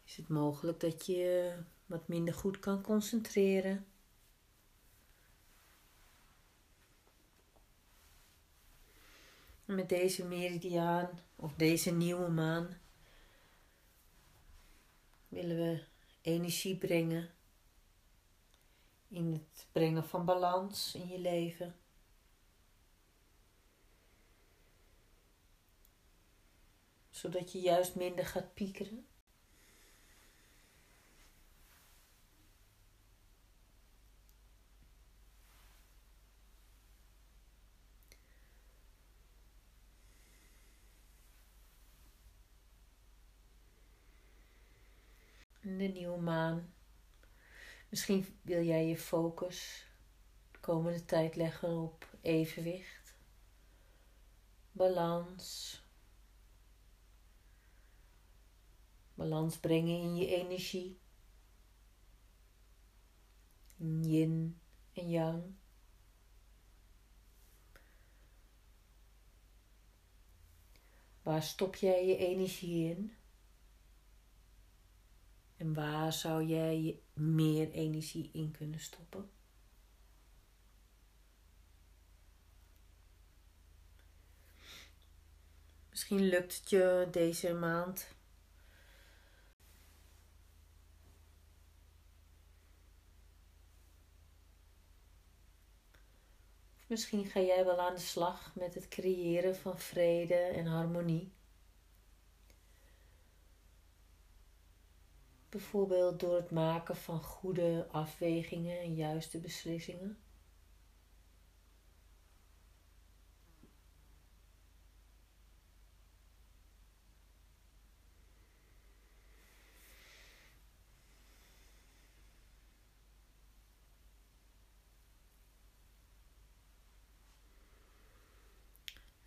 Is 0.05 0.15
het 0.17 0.27
mogelijk 0.27 0.79
dat 0.79 1.05
je 1.05 1.53
wat 1.85 2.07
minder 2.07 2.33
goed 2.33 2.59
kan 2.59 2.81
concentreren? 2.81 3.85
met 9.65 9.89
deze 9.89 10.25
meridiaan 10.25 11.09
of 11.35 11.53
deze 11.53 11.91
nieuwe 11.91 12.27
maan 12.27 12.77
willen 15.27 15.55
we 15.57 15.83
energie 16.21 16.77
brengen 16.77 17.29
in 19.07 19.31
het 19.31 19.67
brengen 19.71 20.03
van 20.03 20.25
balans 20.25 20.95
in 20.95 21.07
je 21.07 21.19
leven. 21.19 21.75
Zodat 27.17 27.51
je 27.51 27.59
juist 27.59 27.95
minder 27.95 28.25
gaat 28.25 28.53
piekeren. 28.53 29.07
de 45.77 45.83
nieuwe 45.83 46.21
maan. 46.21 46.73
Misschien 47.89 48.39
wil 48.41 48.63
jij 48.63 48.87
je 48.87 48.97
focus 48.97 49.85
de 50.51 50.59
komende 50.59 51.05
tijd 51.05 51.35
leggen 51.35 51.69
op 51.69 52.17
evenwicht, 52.21 53.15
balans, 54.71 55.81
Balans 59.17 59.57
brengen 59.57 59.99
in 60.01 60.15
je 60.15 60.27
energie. 60.27 60.99
Yin 64.01 64.59
en 64.93 65.09
yang. 65.09 65.43
Waar 71.21 71.43
stop 71.43 71.75
jij 71.75 72.07
je 72.07 72.17
energie 72.17 72.89
in? 72.89 73.13
En 75.55 75.73
waar 75.73 76.13
zou 76.13 76.45
jij 76.45 77.01
meer 77.13 77.71
energie 77.71 78.29
in 78.33 78.51
kunnen 78.51 78.79
stoppen? 78.79 79.29
Misschien 85.89 86.21
lukt 86.21 86.57
het 86.57 86.69
je 86.69 87.07
deze 87.11 87.53
maand. 87.53 88.15
Misschien 96.87 97.25
ga 97.25 97.39
jij 97.39 97.65
wel 97.65 97.79
aan 97.79 97.93
de 97.93 98.01
slag 98.01 98.51
met 98.55 98.73
het 98.73 98.87
creëren 98.87 99.55
van 99.55 99.79
vrede 99.79 100.35
en 100.35 100.65
harmonie. 100.65 101.31
Bijvoorbeeld 105.49 106.19
door 106.19 106.35
het 106.35 106.51
maken 106.51 106.95
van 106.95 107.23
goede 107.23 107.87
afwegingen 107.91 108.79
en 108.79 108.95
juiste 108.95 109.39
beslissingen. 109.39 110.17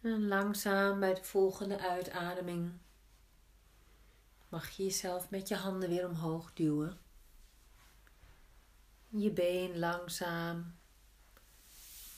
En 0.01 0.29
langzaam 0.29 1.01
bij 1.01 1.15
de 1.15 1.25
volgende 1.25 1.79
uitademing 1.79 2.73
mag 4.49 4.71
je 4.71 4.83
jezelf 4.83 5.31
met 5.31 5.49
je 5.49 5.55
handen 5.55 5.89
weer 5.89 6.07
omhoog 6.09 6.53
duwen. 6.53 6.99
Je 9.09 9.31
been 9.31 9.79
langzaam 9.79 10.75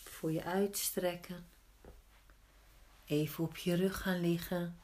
voor 0.04 0.32
je 0.32 0.44
uitstrekken. 0.44 1.46
Even 3.04 3.44
op 3.44 3.56
je 3.56 3.74
rug 3.74 4.02
gaan 4.02 4.20
liggen. 4.20 4.80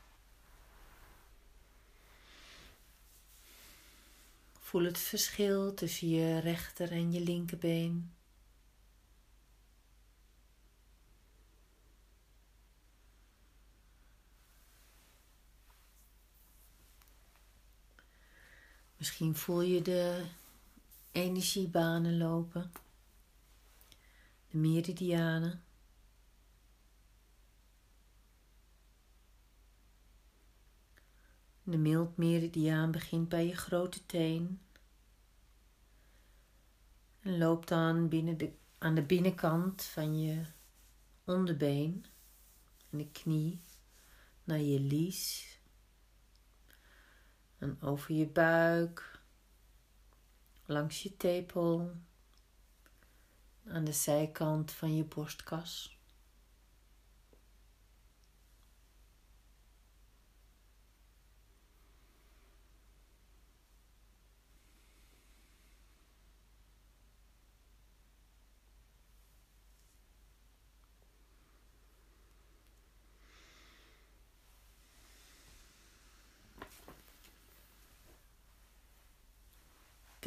Voel 4.58 4.84
het 4.84 4.98
verschil 4.98 5.74
tussen 5.74 6.08
je 6.08 6.38
rechter 6.38 6.92
en 6.92 7.12
je 7.12 7.20
linkerbeen. 7.20 8.12
Misschien 18.98 19.34
voel 19.34 19.60
je 19.60 19.82
de 19.82 20.24
energiebanen 21.12 22.18
lopen, 22.18 22.72
de 24.50 24.58
meridianen. 24.58 25.62
De 31.62 32.10
meridiaan 32.16 32.90
begint 32.90 33.28
bij 33.28 33.46
je 33.46 33.56
grote 33.56 34.06
teen. 34.06 34.60
En 37.20 37.38
loopt 37.38 37.68
dan 37.68 38.08
binnen 38.08 38.38
de, 38.38 38.52
aan 38.78 38.94
de 38.94 39.02
binnenkant 39.02 39.82
van 39.82 40.20
je 40.20 40.42
onderbeen. 41.24 42.04
En 42.90 42.98
de 42.98 43.10
knie. 43.10 43.60
Naar 44.44 44.60
je 44.60 44.80
lies 44.80 45.57
en 47.58 47.82
over 47.82 48.14
je 48.14 48.26
buik, 48.26 49.20
langs 50.64 51.02
je 51.02 51.16
tepel, 51.16 51.92
aan 53.66 53.84
de 53.84 53.92
zijkant 53.92 54.72
van 54.72 54.96
je 54.96 55.04
borstkas. 55.04 55.97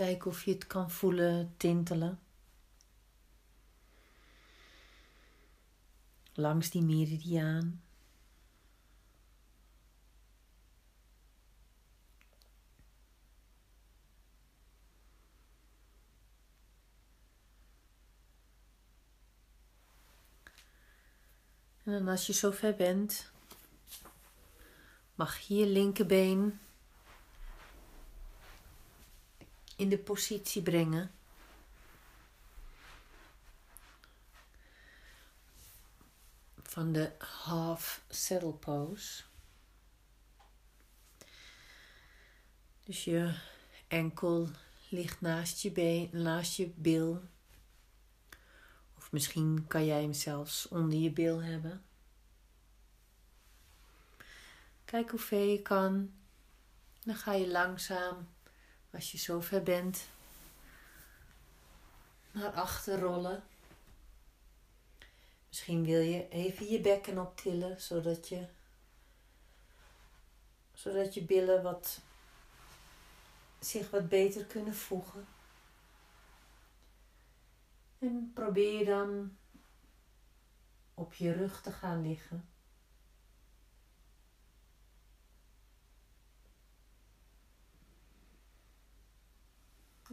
Kijken 0.02 0.32
of 0.32 0.44
je 0.44 0.52
het 0.52 0.68
kan 0.68 0.92
voelen 0.92 1.54
tintelen. 1.58 2.20
Langs 6.34 6.70
die 6.70 6.82
meridiaan. 6.82 7.82
En 21.84 22.08
als 22.08 22.28
je 22.28 22.34
zover 22.34 22.76
bent, 22.76 23.32
mag 25.16 25.40
je 25.40 25.56
je 25.56 25.68
linkerbeen 25.68 26.60
in 29.82 29.90
de 29.90 29.98
positie 29.98 30.62
brengen. 30.62 31.12
Van 36.64 36.92
de 36.92 37.12
half 37.18 38.04
saddle 38.10 38.54
pose. 38.54 39.24
Dus 42.84 43.04
je 43.04 43.40
enkel 43.88 44.50
ligt 44.90 45.22
naast 45.22 45.62
je 45.62 45.72
been, 45.72 46.10
naast 46.12 46.56
je 46.56 46.68
bil. 46.68 47.22
Of 48.98 49.12
misschien 49.12 49.66
kan 49.68 49.86
jij 49.86 50.02
hem 50.02 50.14
zelfs 50.14 50.68
onder 50.68 51.00
je 51.00 51.12
bil 51.12 51.44
hebben. 51.44 51.84
Kijk 54.86 55.10
hoe 55.10 55.52
je 55.52 55.62
kan. 55.62 56.14
Dan 57.04 57.16
ga 57.16 57.34
je 57.34 57.48
langzaam 57.48 58.28
als 58.94 59.12
je 59.12 59.18
zover 59.18 59.64
bent, 59.64 60.08
naar 62.32 62.52
achter 62.52 63.00
rollen. 63.00 63.44
Misschien 65.48 65.84
wil 65.86 66.02
je 66.02 66.30
even 66.30 66.70
je 66.70 66.82
bekken 66.82 67.18
optillen, 67.18 67.82
zodat 67.82 68.28
je, 68.28 68.48
zodat 70.74 71.14
je 71.14 71.24
billen 71.24 71.64
wat, 71.64 72.02
zich 73.60 73.90
wat 73.90 74.10
beter 74.10 74.46
kunnen 74.46 74.76
voegen. 74.76 75.28
En 78.00 78.32
probeer 78.34 78.86
dan 78.86 79.38
op 80.94 81.14
je 81.14 81.32
rug 81.32 81.62
te 81.62 81.72
gaan 81.72 82.02
liggen. 82.02 82.51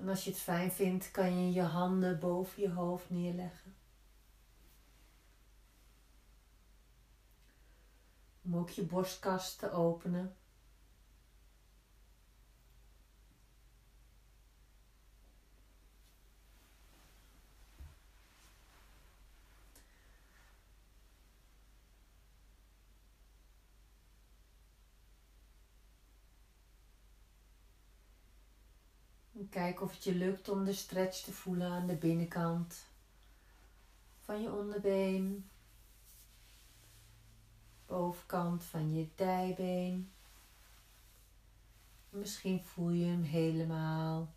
En 0.01 0.09
als 0.09 0.25
je 0.25 0.31
het 0.31 0.39
fijn 0.39 0.73
vindt, 0.73 1.11
kan 1.11 1.45
je 1.45 1.53
je 1.53 1.63
handen 1.63 2.19
boven 2.19 2.63
je 2.63 2.71
hoofd 2.71 3.11
neerleggen. 3.11 3.77
Om 8.43 8.57
ook 8.57 8.71
je 8.71 8.83
borstkast 8.83 9.59
te 9.59 9.71
openen. 9.71 10.37
Kijk 29.51 29.81
of 29.81 29.93
het 29.93 30.05
je 30.05 30.15
lukt 30.15 30.49
om 30.49 30.65
de 30.65 30.73
stretch 30.73 31.21
te 31.21 31.33
voelen 31.33 31.71
aan 31.71 31.87
de 31.87 31.95
binnenkant 31.95 32.87
van 34.21 34.43
je 34.43 34.53
onderbeen, 34.53 35.51
bovenkant 37.87 38.65
van 38.65 38.95
je 38.95 39.09
dijbeen 39.15 40.13
Misschien 42.11 42.65
voel 42.65 42.91
je 42.91 43.07
hem 43.07 43.23
helemaal 43.23 44.35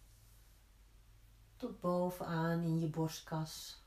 tot 1.58 1.80
bovenaan 1.80 2.62
in 2.62 2.80
je 2.80 2.88
borstkas. 2.88 3.82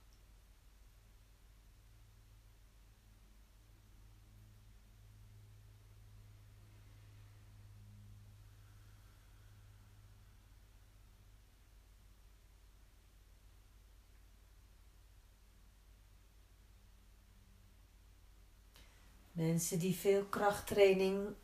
Mensen 19.44 19.78
die 19.78 19.94
veel 19.94 20.24
krachttraining 20.24 21.34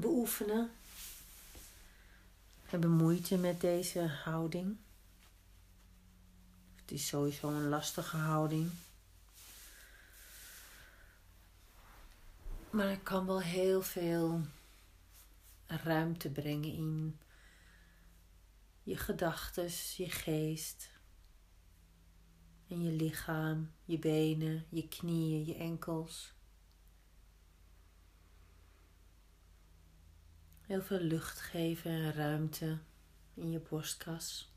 beoefenen, 0.00 0.70
hebben 2.64 2.90
moeite 2.90 3.36
met 3.36 3.60
deze 3.60 4.06
houding. 4.06 4.76
Het 6.74 6.90
is 6.90 7.06
sowieso 7.06 7.48
een 7.48 7.68
lastige 7.68 8.16
houding. 8.16 8.70
Maar 12.70 12.88
het 12.88 13.02
kan 13.02 13.26
wel 13.26 13.40
heel 13.40 13.82
veel 13.82 14.40
ruimte 15.66 16.30
brengen 16.30 16.72
in 16.72 17.18
je 18.82 18.96
gedachten, 18.96 19.70
je 19.96 20.10
geest 20.10 20.88
en 22.74 22.82
je 22.82 22.90
lichaam, 22.90 23.70
je 23.84 23.98
benen, 23.98 24.64
je 24.68 24.88
knieën, 24.88 25.44
je 25.44 25.54
enkels. 25.54 26.34
Heel 30.60 30.82
veel 30.82 31.00
lucht 31.00 31.40
geven 31.40 31.90
en 31.90 32.12
ruimte 32.12 32.78
in 33.34 33.50
je 33.50 33.60
borstkas. 33.60 34.53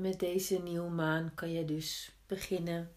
Met 0.00 0.18
deze 0.18 0.58
nieuwe 0.58 0.90
maan 0.90 1.34
kan 1.34 1.50
je 1.50 1.64
dus 1.64 2.12
beginnen 2.26 2.96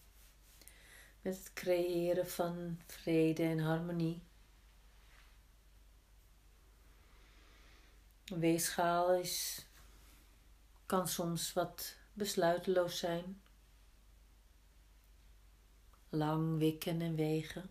met 1.21 1.37
het 1.37 1.53
creëren 1.53 2.27
van 2.29 2.79
vrede 2.87 3.43
en 3.43 3.59
harmonie. 3.59 4.23
Een 8.25 8.39
is, 9.19 9.65
kan 10.85 11.07
soms 11.07 11.53
wat 11.53 11.97
besluiteloos 12.13 12.99
zijn. 12.99 13.41
Lang 16.09 16.57
wikken 16.57 17.01
en 17.01 17.15
wegen. 17.15 17.69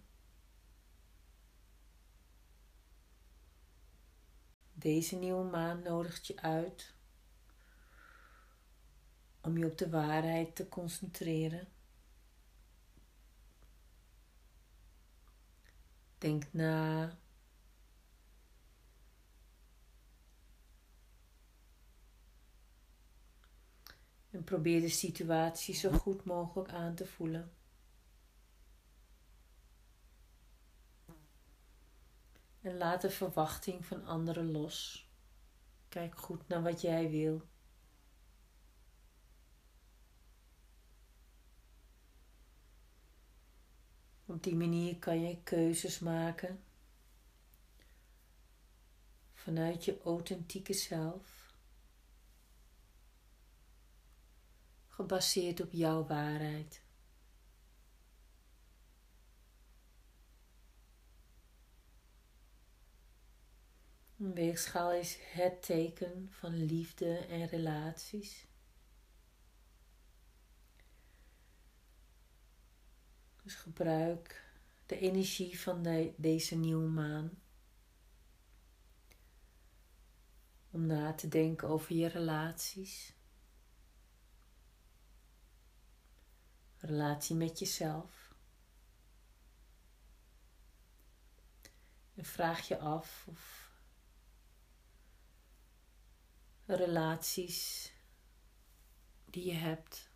Deze 4.72 5.16
nieuwe 5.16 5.44
maan 5.44 5.82
nodigt 5.82 6.26
je 6.26 6.36
uit 6.40 6.94
om 9.42 9.58
je 9.58 9.66
op 9.66 9.78
de 9.78 9.90
waarheid 9.90 10.56
te 10.56 10.68
concentreren. 10.68 11.68
Denk 16.18 16.52
na. 16.52 17.18
En 24.30 24.44
probeer 24.44 24.80
de 24.80 24.88
situatie 24.88 25.74
zo 25.74 25.90
goed 25.90 26.24
mogelijk 26.24 26.70
aan 26.70 26.94
te 26.94 27.06
voelen. 27.06 27.52
En 32.60 32.76
laat 32.76 33.00
de 33.00 33.10
verwachting 33.10 33.86
van 33.86 34.04
anderen 34.04 34.50
los. 34.50 35.08
Kijk 35.88 36.18
goed 36.18 36.48
naar 36.48 36.62
wat 36.62 36.80
jij 36.80 37.10
wil. 37.10 37.50
Op 44.32 44.42
die 44.42 44.54
manier 44.54 44.98
kan 44.98 45.20
je 45.20 45.42
keuzes 45.42 45.98
maken 45.98 46.64
vanuit 49.32 49.84
je 49.84 50.00
authentieke 50.04 50.72
zelf, 50.72 51.54
gebaseerd 54.86 55.60
op 55.60 55.72
jouw 55.72 56.06
waarheid. 56.06 56.82
Een 64.18 64.34
weegschaal 64.34 64.92
is 64.92 65.18
het 65.20 65.62
teken 65.62 66.28
van 66.30 66.64
liefde 66.64 67.16
en 67.16 67.46
relaties. 67.46 68.46
Dus 73.42 73.54
gebruik 73.54 74.50
de 74.86 74.98
energie 74.98 75.60
van 75.60 75.82
de, 75.82 76.14
deze 76.16 76.56
nieuwe 76.56 76.88
maan 76.88 77.42
om 80.70 80.86
na 80.86 81.14
te 81.14 81.28
denken 81.28 81.68
over 81.68 81.94
je 81.94 82.06
relaties. 82.06 83.14
Relatie 86.78 87.36
met 87.36 87.58
jezelf. 87.58 88.34
En 92.14 92.24
vraag 92.24 92.68
je 92.68 92.78
af 92.78 93.26
of 93.28 93.70
relaties 96.66 97.92
die 99.24 99.44
je 99.44 99.52
hebt 99.52 100.11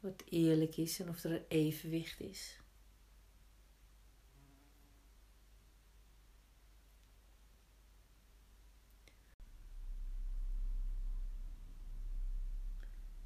wat 0.00 0.22
eerlijk 0.24 0.76
is 0.76 1.00
en 1.00 1.08
of 1.08 1.24
er 1.24 1.32
een 1.32 1.46
evenwicht 1.48 2.20
is. 2.20 2.58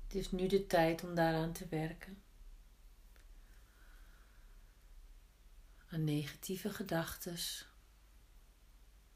Het 0.02 0.14
is 0.14 0.30
nu 0.30 0.46
de 0.46 0.66
tijd 0.66 1.04
om 1.04 1.14
daaraan 1.14 1.52
te 1.52 1.68
werken. 1.68 2.22
Aan 5.86 6.04
negatieve 6.04 6.70
gedachten 6.70 7.38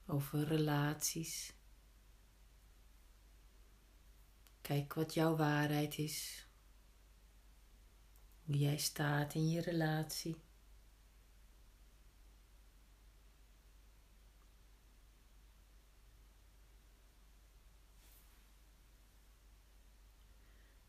over 0.07 0.45
relaties. 0.45 1.53
Kijk 4.61 4.95
wat 4.95 5.15
jouw 5.15 5.37
waarheid 5.37 5.99
is 5.99 6.48
hoe 8.49 8.59
jij 8.59 8.77
staat 8.77 9.35
in 9.35 9.51
je 9.51 9.61
relatie. 9.61 10.37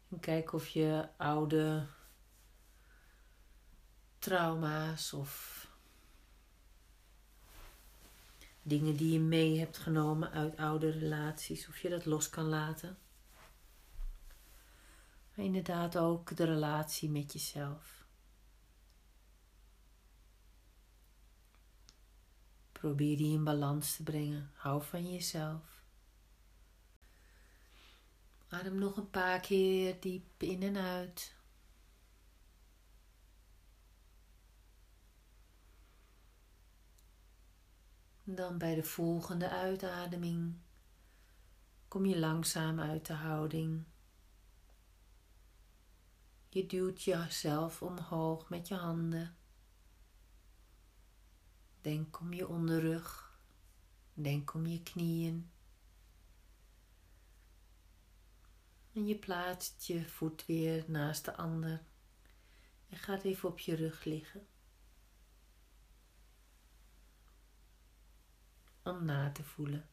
En 0.10 0.20
kijk 0.20 0.54
of 0.54 0.68
je 0.68 1.10
oude 1.18 1.88
trauma's 4.20 5.14
of 5.14 5.68
dingen 8.62 8.96
die 8.96 9.12
je 9.14 9.20
mee 9.20 9.60
hebt 9.60 9.78
genomen 9.78 10.32
uit 10.32 10.58
oude 10.58 10.90
relaties, 10.90 11.68
of 11.68 11.80
je 11.80 11.90
dat 11.90 12.06
los 12.06 12.30
kan 12.30 12.46
laten 12.46 12.98
maar 15.40 15.48
inderdaad 15.48 15.98
ook 15.98 16.36
de 16.36 16.44
relatie 16.44 17.10
met 17.10 17.34
jezelf. 17.34 18.08
Probeer 22.72 23.18
die 23.18 23.34
in 23.34 23.44
balans 23.44 23.96
te 23.96 24.04
brengen. 24.04 24.52
Hou 24.54 24.84
van 24.84 25.12
jezelf. 25.12 25.84
Adem 28.50 28.78
nog 28.78 28.98
een 28.98 29.10
paar 29.10 29.40
keer 29.40 30.00
diep 30.00 30.44
in 30.44 30.64
en 30.64 30.78
uit. 30.78 31.38
dan 38.24 38.58
bij 38.58 38.76
de 38.76 38.84
volgende 38.84 39.50
uitademing 39.50 40.56
kom 41.88 42.06
je 42.06 42.20
langzaam 42.20 42.80
uit 42.80 43.06
de 43.06 43.14
houding 43.14 43.86
Je 46.52 46.66
duwt 46.66 47.04
jezelf 47.04 47.82
omhoog 47.82 48.50
met 48.50 48.68
je 48.68 48.76
handen. 48.76 49.38
Denk 51.82 52.20
om 52.20 52.34
je 52.34 52.48
onderrug. 52.48 53.38
Denk 54.14 54.54
om 54.54 54.66
je 54.66 54.84
knieën. 54.84 55.52
En 58.94 59.08
je 59.08 59.16
plaatst 59.16 59.84
je 59.84 60.10
voet 60.10 60.46
weer 60.46 60.84
naast 60.88 61.26
de 61.26 61.36
ander. 61.36 61.84
En 62.90 62.98
gaat 62.98 63.24
even 63.24 63.50
op 63.50 63.60
je 63.60 63.76
rug 63.76 64.04
liggen. 64.04 64.48
Om 68.84 69.06
na 69.06 69.32
te 69.32 69.44
voelen. 69.44 69.90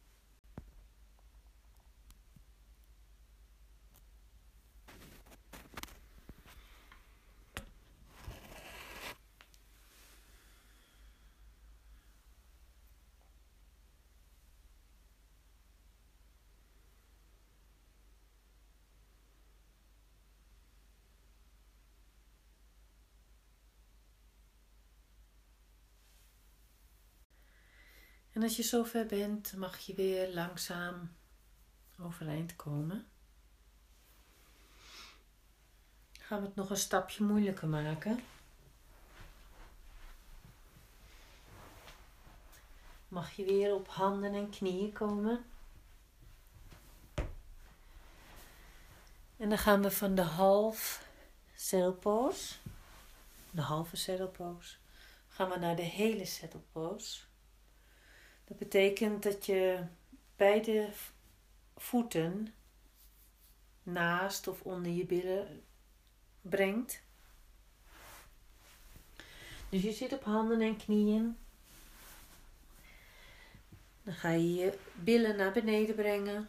En 28.37 28.43
als 28.43 28.57
je 28.57 28.63
zover 28.63 29.07
bent, 29.07 29.57
mag 29.57 29.79
je 29.79 29.95
weer 29.95 30.35
langzaam 30.35 31.17
overeind 32.01 32.57
komen. 32.57 33.07
Gaan 36.13 36.41
we 36.41 36.47
het 36.47 36.55
nog 36.55 36.71
een 36.71 36.77
stapje 36.77 37.25
moeilijker 37.25 37.69
maken. 37.69 38.21
Mag 43.09 43.33
je 43.33 43.45
weer 43.45 43.75
op 43.75 43.89
handen 43.89 44.35
en 44.35 44.51
knieën 44.51 44.93
komen. 44.93 45.45
En 49.37 49.49
dan 49.49 49.59
gaan 49.59 49.83
we 49.83 49.91
van 49.91 50.15
de 50.15 50.23
half 50.23 51.09
zeilpoos, 51.55 52.59
de 53.51 53.61
halve 53.61 53.97
zeilpoos, 53.97 54.79
gaan 55.29 55.51
we 55.51 55.59
naar 55.59 55.77
de 55.77 55.83
hele 55.83 56.25
zeilpoos. 56.25 57.26
Dat 58.47 58.59
betekent 58.59 59.23
dat 59.23 59.47
je 59.47 59.85
beide 60.37 60.89
voeten 61.77 62.55
naast 63.83 64.49
of 64.49 64.63
onder 64.63 64.93
je 64.93 65.07
billen 65.07 65.63
brengt. 66.41 67.03
Dus 69.69 69.83
je 69.83 69.93
zit 69.93 70.13
op 70.13 70.25
handen 70.25 70.61
en 70.61 70.77
knieën. 70.77 71.37
Dan 74.03 74.15
ga 74.15 74.31
je 74.31 74.55
je 74.55 74.79
billen 74.95 75.37
naar 75.37 75.53
beneden 75.53 75.95
brengen. 75.95 76.49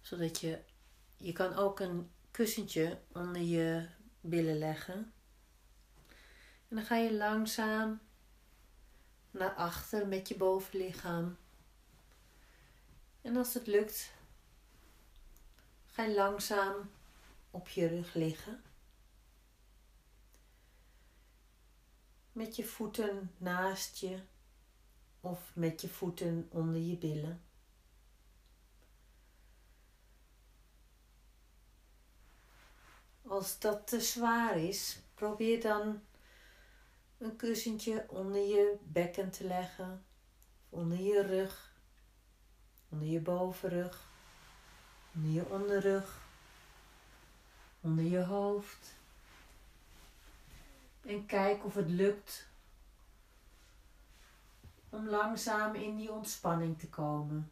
Zodat 0.00 0.40
je, 0.40 0.58
je 1.16 1.32
kan 1.32 1.54
ook 1.54 1.80
een 1.80 2.10
kussentje 2.30 2.98
onder 3.12 3.42
je 3.42 3.86
billen 4.20 4.58
leggen. 4.58 5.12
En 6.68 6.76
dan 6.76 6.84
ga 6.84 6.96
je 6.96 7.12
langzaam 7.14 8.00
naar 9.34 9.54
achter 9.54 10.06
met 10.06 10.28
je 10.28 10.36
bovenlichaam. 10.36 11.36
En 13.20 13.36
als 13.36 13.54
het 13.54 13.66
lukt, 13.66 14.12
ga 15.86 16.02
je 16.02 16.14
langzaam 16.14 16.90
op 17.50 17.68
je 17.68 17.86
rug 17.86 18.14
liggen. 18.14 18.62
Met 22.32 22.56
je 22.56 22.64
voeten 22.64 23.34
naast 23.38 23.96
je 23.96 24.18
of 25.20 25.50
met 25.54 25.80
je 25.80 25.88
voeten 25.88 26.48
onder 26.50 26.80
je 26.80 26.96
billen. 26.96 27.42
Als 33.22 33.58
dat 33.58 33.86
te 33.86 34.00
zwaar 34.00 34.58
is, 34.58 34.98
probeer 35.14 35.60
dan 35.60 36.02
een 37.24 37.36
kussentje 37.36 38.04
onder 38.08 38.40
je 38.40 38.76
bekken 38.82 39.30
te 39.30 39.44
leggen, 39.44 40.04
onder 40.68 41.00
je 41.00 41.22
rug, 41.22 41.72
onder 42.88 43.08
je 43.08 43.20
bovenrug, 43.20 44.06
onder 45.14 45.30
je 45.32 45.48
onderrug, 45.48 46.20
onder 47.80 48.04
je 48.04 48.22
hoofd. 48.22 48.94
En 51.00 51.26
kijk 51.26 51.64
of 51.64 51.74
het 51.74 51.90
lukt 51.90 52.48
om 54.88 55.08
langzaam 55.08 55.74
in 55.74 55.96
die 55.96 56.12
ontspanning 56.12 56.78
te 56.78 56.88
komen. 56.88 57.50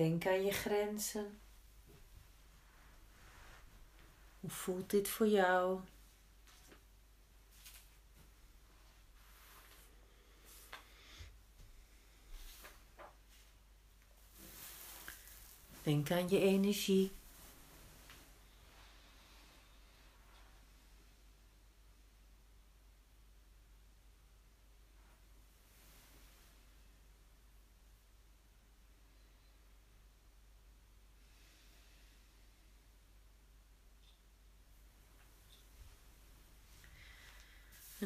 Denk 0.00 0.26
aan 0.26 0.44
je 0.44 0.52
grenzen. 0.52 1.40
Hoe 4.40 4.50
voelt 4.50 4.90
dit 4.90 5.08
voor 5.08 5.26
jou? 5.26 5.80
Denk 15.82 16.10
aan 16.10 16.28
je 16.28 16.38
energie. 16.40 17.12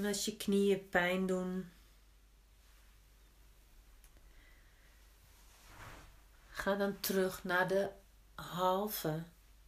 Als 0.05 0.25
je 0.25 0.37
knieën 0.37 0.89
pijn 0.89 1.27
doen, 1.27 1.71
ga 6.47 6.75
dan 6.75 7.01
terug 7.01 7.45
naar 7.45 7.69
de 7.69 7.93
halve, 8.35 9.25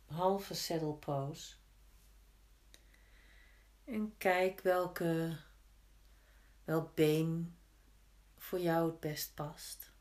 halve 0.07 0.55
saddle 0.55 0.95
pose. 0.95 1.55
En 3.85 4.15
kijk 4.19 4.61
welke, 4.61 5.39
welk 6.65 6.95
been 6.95 7.57
voor 8.39 8.61
jou 8.61 8.91
het 8.91 9.01
best 9.01 9.35
past. 9.35 9.93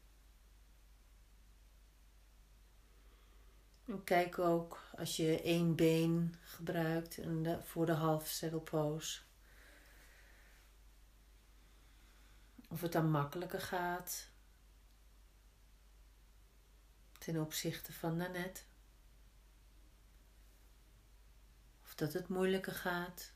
En 3.85 4.03
kijk 4.03 4.39
ook 4.39 4.79
als 4.97 5.15
je 5.15 5.41
één 5.41 5.75
been 5.75 6.35
gebruikt 6.41 7.19
voor 7.63 7.85
de 7.85 7.91
half 7.91 8.27
saddle 8.27 8.59
pose 8.59 9.24
Of 12.75 12.81
het 12.81 12.91
dan 12.91 13.11
makkelijker 13.11 13.61
gaat 13.61 14.29
ten 17.17 17.41
opzichte 17.41 17.93
van 17.93 18.17
daarnet. 18.17 18.65
Of 21.83 21.95
dat 21.95 22.13
het 22.13 22.27
moeilijker 22.27 22.73
gaat. 22.73 23.33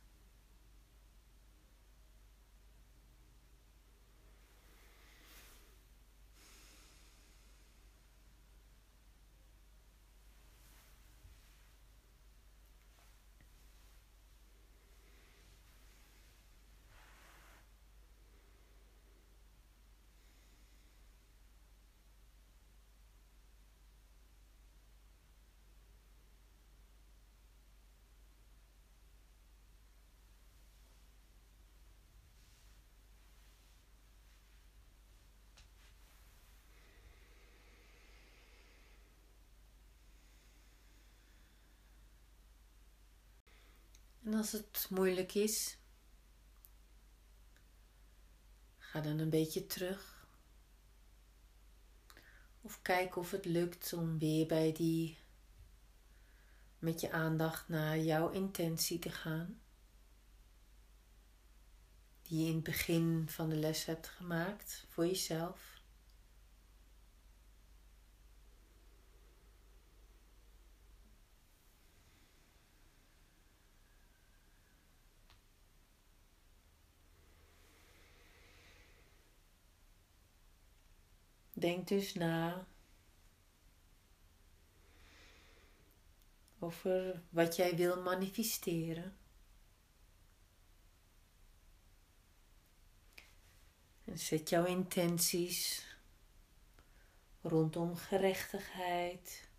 En 44.30 44.36
als 44.36 44.52
het 44.52 44.88
moeilijk 44.90 45.34
is, 45.34 45.78
ga 48.78 49.02
dan 49.02 49.20
een 49.20 49.30
beetje 49.30 49.66
terug. 49.66 50.28
Of 52.62 52.82
kijk 52.82 53.16
of 53.16 53.32
het 53.32 53.46
lukt 53.46 53.94
om 53.94 54.20
weer 54.20 54.48
bij 54.48 54.74
die 54.74 55.18
met 56.80 57.02
je 57.02 57.12
aandacht 57.12 57.68
naar 57.68 58.00
jouw 58.00 58.30
intentie 58.30 59.00
te 59.00 59.10
gaan. 59.10 59.62
Die 62.22 62.40
je 62.44 62.48
in 62.48 62.56
het 62.56 62.64
begin 62.64 63.30
van 63.30 63.50
de 63.50 63.56
les 63.56 63.86
hebt 63.86 64.08
gemaakt 64.08 64.86
voor 64.90 65.06
jezelf. 65.06 65.69
Denk 81.60 81.88
dus 81.88 82.14
na 82.14 82.68
over 86.60 87.22
wat 87.30 87.56
jij 87.56 87.76
wil 87.76 88.02
manifesteren. 88.02 89.18
En 94.06 94.20
zet 94.20 94.50
jouw 94.50 94.66
intenties 94.66 95.88
rondom 97.42 97.96
gerechtigheid, 97.96 99.50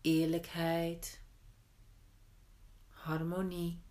eerlijkheid, 0.00 1.20
harmonie. 2.88 3.83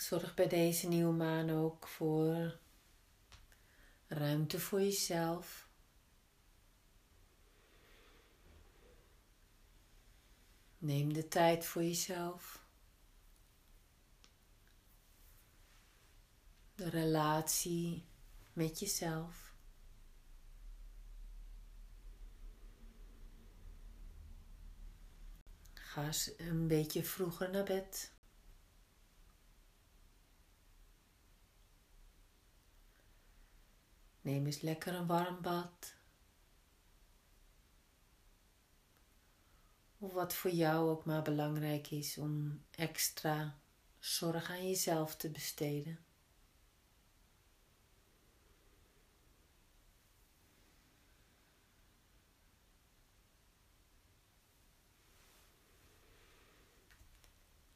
Zorg 0.00 0.34
bij 0.34 0.48
deze 0.48 0.88
nieuwe 0.88 1.12
maan 1.12 1.50
ook 1.50 1.88
voor 1.88 2.58
ruimte 4.06 4.60
voor 4.60 4.80
jezelf. 4.80 5.68
Neem 10.78 11.12
de 11.12 11.28
tijd 11.28 11.64
voor 11.64 11.82
jezelf. 11.82 12.66
De 16.74 16.88
relatie 16.88 18.04
met 18.52 18.78
jezelf. 18.78 19.54
Ga 25.74 26.06
eens 26.06 26.30
een 26.36 26.66
beetje 26.68 27.04
vroeger 27.04 27.50
naar 27.50 27.64
bed. 27.64 28.11
Neem 34.22 34.46
eens 34.46 34.60
lekker 34.60 34.94
een 34.94 35.06
warm 35.06 35.40
bad. 35.40 35.94
Of 39.98 40.12
wat 40.12 40.34
voor 40.34 40.50
jou 40.50 40.90
ook 40.90 41.04
maar 41.04 41.22
belangrijk 41.22 41.90
is 41.90 42.18
om 42.18 42.62
extra 42.70 43.58
zorg 43.98 44.50
aan 44.50 44.66
jezelf 44.66 45.16
te 45.16 45.30
besteden. 45.30 45.98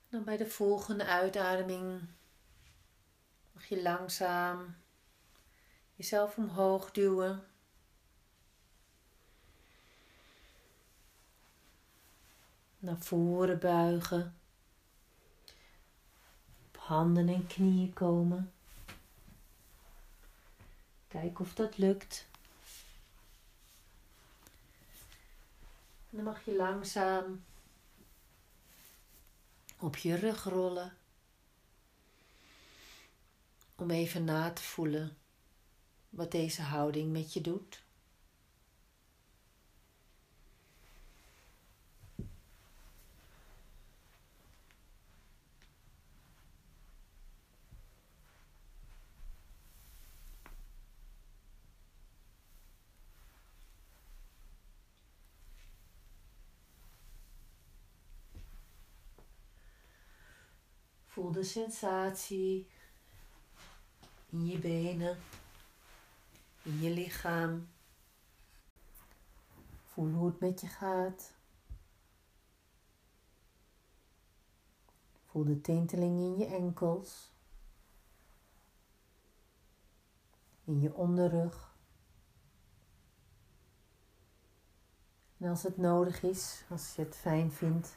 Dan 0.09 0.25
bij 0.25 0.37
de 0.37 0.47
volgende 0.47 1.05
uitademing 1.05 2.09
mag 3.53 3.65
je 3.65 3.83
langzaam 3.83 4.77
Jezelf 5.97 6.37
omhoog 6.37 6.91
duwen. 6.91 7.47
Naar 12.79 12.99
voren 12.99 13.59
buigen. 13.59 14.39
Op 16.67 16.77
handen 16.77 17.29
en 17.29 17.47
knieën 17.47 17.93
komen. 17.93 18.53
Kijk 21.09 21.41
of 21.41 21.55
dat 21.55 21.79
lukt. 21.79 22.27
Dan 26.11 26.25
mag 26.25 26.45
je 26.45 26.57
langzaam 26.57 27.45
op 29.79 29.97
je 29.97 30.15
rug 30.15 30.45
rollen. 30.45 30.97
Om 33.75 33.91
even 33.91 34.25
na 34.25 34.53
te 34.53 34.63
voelen 34.63 35.17
wat 36.17 36.31
deze 36.31 36.63
houding 36.63 37.13
met 37.13 37.33
je 37.33 37.41
doet. 37.41 37.85
Voel 61.07 61.33
de 61.33 61.45
sensatie 61.45 62.67
in 64.31 64.47
je 64.47 64.59
benen 64.59 65.19
in 66.67 66.81
je 66.81 66.91
lichaam. 66.91 67.69
Voel 69.85 70.13
hoe 70.13 70.27
het 70.27 70.41
met 70.41 70.61
je 70.61 70.67
gaat. 70.67 71.35
Voel 75.25 75.45
de 75.45 75.61
tinteling 75.61 76.21
in 76.21 76.37
je 76.39 76.47
enkels, 76.47 77.33
in 80.65 80.81
je 80.81 80.95
onderrug. 80.95 81.75
En 85.39 85.49
als 85.49 85.63
het 85.63 85.77
nodig 85.77 86.23
is, 86.23 86.65
als 86.69 86.95
je 86.95 87.03
het 87.03 87.17
fijn 87.17 87.53
vindt, 87.53 87.97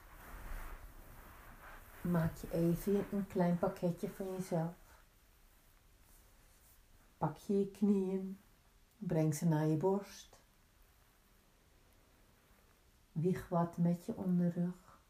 maak 2.01 2.35
je 2.35 2.51
even 2.51 3.05
een 3.11 3.27
klein 3.27 3.59
pakketje 3.59 4.09
van 4.09 4.31
jezelf. 4.31 4.75
Pak 7.17 7.37
je 7.37 7.59
je 7.59 7.67
knieën 7.67 8.39
Breng 8.99 9.35
ze 9.35 9.45
naar 9.45 9.67
je 9.67 9.77
borst. 9.77 10.37
Wieg 13.11 13.49
wat 13.49 13.77
met 13.77 14.05
je 14.05 14.15
onderrug. 14.15 15.01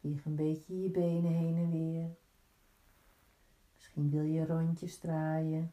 Wieg 0.00 0.24
een 0.24 0.34
beetje 0.34 0.82
je 0.82 0.90
benen 0.90 1.32
heen 1.32 1.56
en 1.56 1.70
weer. 1.70 2.16
Misschien 3.74 4.10
wil 4.10 4.22
je 4.22 4.46
rondjes 4.46 4.98
draaien. 4.98 5.72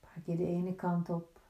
Paar 0.00 0.20
keer 0.24 0.36
de 0.36 0.46
ene 0.46 0.74
kant 0.74 1.08
op. 1.08 1.40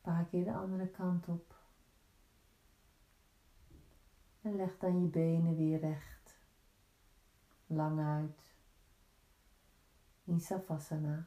Paar 0.00 0.24
keer 0.24 0.44
de 0.44 0.54
andere 0.54 0.88
kant 0.88 1.28
op. 1.28 1.54
En 4.40 4.56
leg 4.56 4.78
dan 4.78 5.02
je 5.02 5.08
benen 5.08 5.56
weer 5.56 5.78
recht. 5.80 6.38
Lang 7.66 8.00
uit 8.00 8.53
in 10.28 10.40
Savasana. 10.40 11.26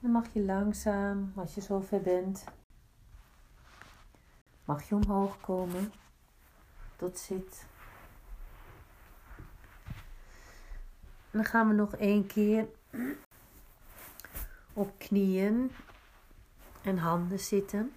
Dan 0.00 0.10
mag 0.10 0.32
je 0.32 0.40
langzaam, 0.40 1.32
als 1.36 1.54
je 1.54 1.60
zover 1.60 2.00
bent, 2.00 2.44
mag 4.64 4.88
je 4.88 4.94
omhoog 4.94 5.40
komen 5.40 5.92
tot 6.96 7.18
zit. 7.18 7.66
Dan 11.30 11.44
gaan 11.44 11.68
we 11.68 11.74
nog 11.74 11.96
één 11.96 12.26
keer 12.26 12.68
op 14.72 14.98
knieën 14.98 15.70
en 16.82 16.98
handen 16.98 17.40
zitten. 17.40 17.92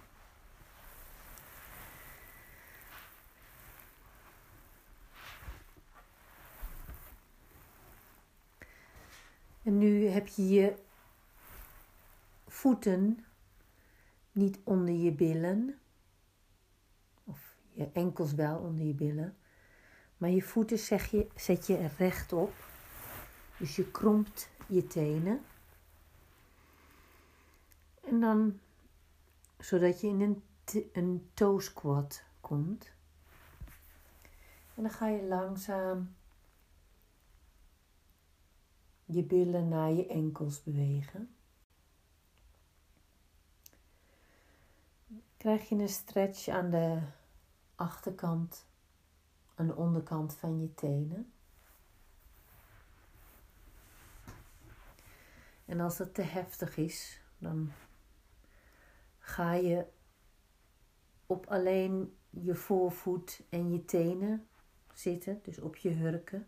En 9.62 9.78
nu 9.78 10.06
heb 10.06 10.28
je 10.28 10.48
je 10.48 10.74
voeten 12.62 13.24
niet 14.32 14.58
onder 14.64 14.94
je 14.94 15.12
billen, 15.12 15.78
of 17.24 17.56
je 17.72 17.90
enkels 17.92 18.34
wel 18.34 18.58
onder 18.58 18.86
je 18.86 18.94
billen, 18.94 19.36
maar 20.16 20.30
je 20.30 20.42
voeten 20.42 20.78
zeg 20.78 21.10
je, 21.10 21.26
zet 21.34 21.66
je 21.66 21.88
rechtop. 21.98 22.52
Dus 23.58 23.76
je 23.76 23.90
krompt 23.90 24.48
je 24.66 24.86
tenen. 24.86 25.40
En 28.04 28.20
dan, 28.20 28.58
zodat 29.58 30.00
je 30.00 30.06
in 30.06 30.20
een, 30.20 30.42
een 30.92 31.30
toe 31.34 31.62
squat 31.62 32.24
komt. 32.40 32.92
En 34.74 34.82
dan 34.82 34.90
ga 34.90 35.08
je 35.08 35.22
langzaam 35.22 36.14
je 39.04 39.22
billen 39.22 39.68
naar 39.68 39.92
je 39.92 40.06
enkels 40.06 40.62
bewegen. 40.62 41.34
Krijg 45.42 45.68
je 45.68 45.74
een 45.74 45.88
stretch 45.88 46.48
aan 46.48 46.70
de 46.70 47.00
achterkant, 47.74 48.66
aan 49.54 49.66
de 49.66 49.76
onderkant 49.76 50.34
van 50.34 50.60
je 50.60 50.74
tenen. 50.74 51.32
En 55.64 55.80
als 55.80 55.98
het 55.98 56.14
te 56.14 56.22
heftig 56.22 56.76
is, 56.76 57.20
dan 57.38 57.72
ga 59.18 59.52
je 59.52 59.86
op 61.26 61.46
alleen 61.46 62.16
je 62.30 62.54
voorvoet 62.54 63.42
en 63.48 63.70
je 63.72 63.84
tenen 63.84 64.48
zitten, 64.92 65.40
dus 65.42 65.58
op 65.58 65.76
je 65.76 65.90
hurken. 65.90 66.46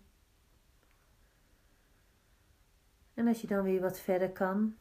En 3.15 3.27
als 3.27 3.41
je 3.41 3.47
dan 3.47 3.63
weer 3.63 3.81
wat 3.81 3.99
verder 3.99 4.33
kan, 4.33 4.77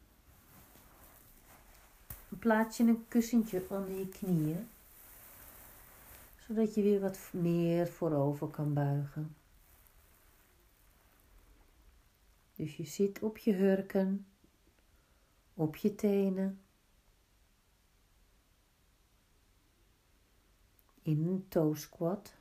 plaats 2.43 2.77
je 2.77 2.83
een 2.83 3.07
kussentje 3.07 3.65
onder 3.69 3.97
je 3.97 4.09
knieën, 4.09 4.69
zodat 6.47 6.75
je 6.75 6.81
weer 6.81 6.99
wat 6.99 7.19
meer 7.31 7.87
voorover 7.87 8.47
kan 8.47 8.73
buigen. 8.73 9.35
Dus 12.55 12.77
je 12.77 12.85
zit 12.85 13.19
op 13.19 13.37
je 13.37 13.53
hurken, 13.53 14.25
op 15.53 15.75
je 15.75 15.95
tenen, 15.95 16.61
in 21.01 21.27
een 21.27 21.45
toe 21.47 21.77
squat. 21.77 22.33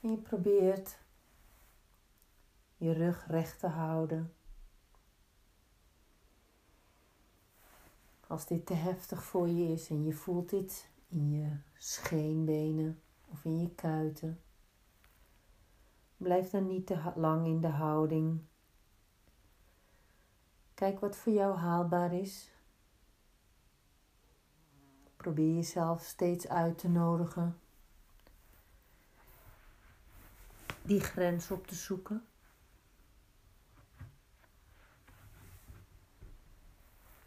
En 0.00 0.10
je 0.10 0.16
probeert 0.16 1.04
je 2.76 2.92
rug 2.92 3.26
recht 3.26 3.58
te 3.58 3.66
houden. 3.66 4.34
Als 8.26 8.46
dit 8.46 8.66
te 8.66 8.74
heftig 8.74 9.24
voor 9.24 9.48
je 9.48 9.72
is 9.72 9.90
en 9.90 10.04
je 10.04 10.12
voelt 10.12 10.50
dit 10.50 10.90
in 11.08 11.30
je 11.30 11.56
scheenbenen 11.78 13.02
of 13.26 13.44
in 13.44 13.60
je 13.60 13.74
kuiten, 13.74 14.40
blijf 16.16 16.50
dan 16.50 16.66
niet 16.66 16.86
te 16.86 17.12
lang 17.14 17.46
in 17.46 17.60
de 17.60 17.68
houding. 17.68 18.40
Kijk 20.74 21.00
wat 21.00 21.16
voor 21.16 21.32
jou 21.32 21.56
haalbaar 21.56 22.12
is. 22.12 22.50
Probeer 25.16 25.54
jezelf 25.54 26.02
steeds 26.02 26.48
uit 26.48 26.78
te 26.78 26.88
nodigen 26.88 27.60
die 30.82 31.00
grens 31.00 31.50
op 31.50 31.66
te 31.66 31.74
zoeken. 31.74 32.26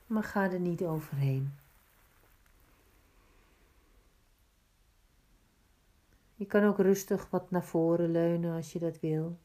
Maar 0.09 0.23
ga 0.23 0.51
er 0.51 0.59
niet 0.59 0.83
overheen. 0.83 1.53
Je 6.35 6.45
kan 6.45 6.63
ook 6.63 6.77
rustig 6.77 7.29
wat 7.29 7.51
naar 7.51 7.63
voren 7.63 8.11
leunen 8.11 8.55
als 8.55 8.73
je 8.73 8.79
dat 8.79 8.99
wil. 8.99 9.37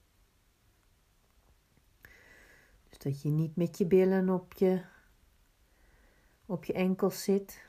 Dus 2.89 2.99
dat 2.99 3.23
je 3.23 3.29
niet 3.29 3.57
met 3.57 3.79
je 3.79 3.87
billen 3.87 4.29
op 4.29 4.53
je, 4.53 4.83
op 6.47 6.65
je 6.65 6.73
enkels 6.73 7.23
zit. 7.23 7.69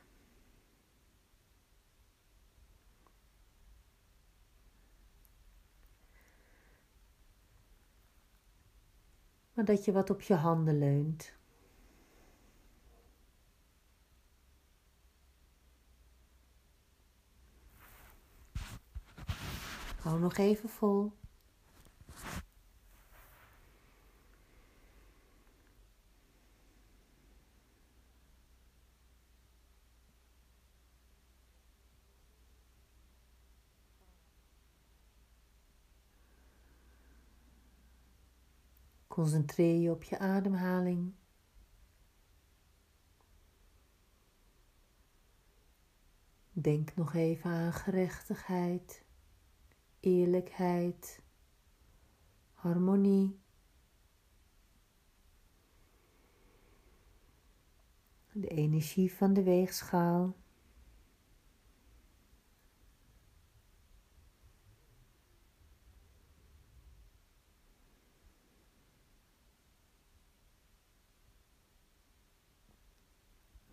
maar 9.56 9.64
dat 9.64 9.84
je 9.84 9.92
wat 9.92 10.10
op 10.10 10.20
je 10.20 10.34
handen 10.34 10.78
leunt. 10.78 11.35
Hou 20.06 20.18
nog 20.18 20.36
even 20.36 20.68
vol. 20.68 21.12
Concentreer 39.06 39.80
je 39.80 39.90
op 39.90 40.02
je 40.02 40.18
ademhaling. 40.18 41.14
Denk 46.52 46.94
nog 46.94 47.14
even 47.14 47.50
aan 47.50 47.72
gerechtigheid, 47.72 49.05
eerlijkheid, 50.06 51.22
harmonie. 52.52 53.40
De 58.32 58.48
energie 58.48 59.12
van 59.12 59.32
de 59.32 59.42
weegschaal. 59.42 60.36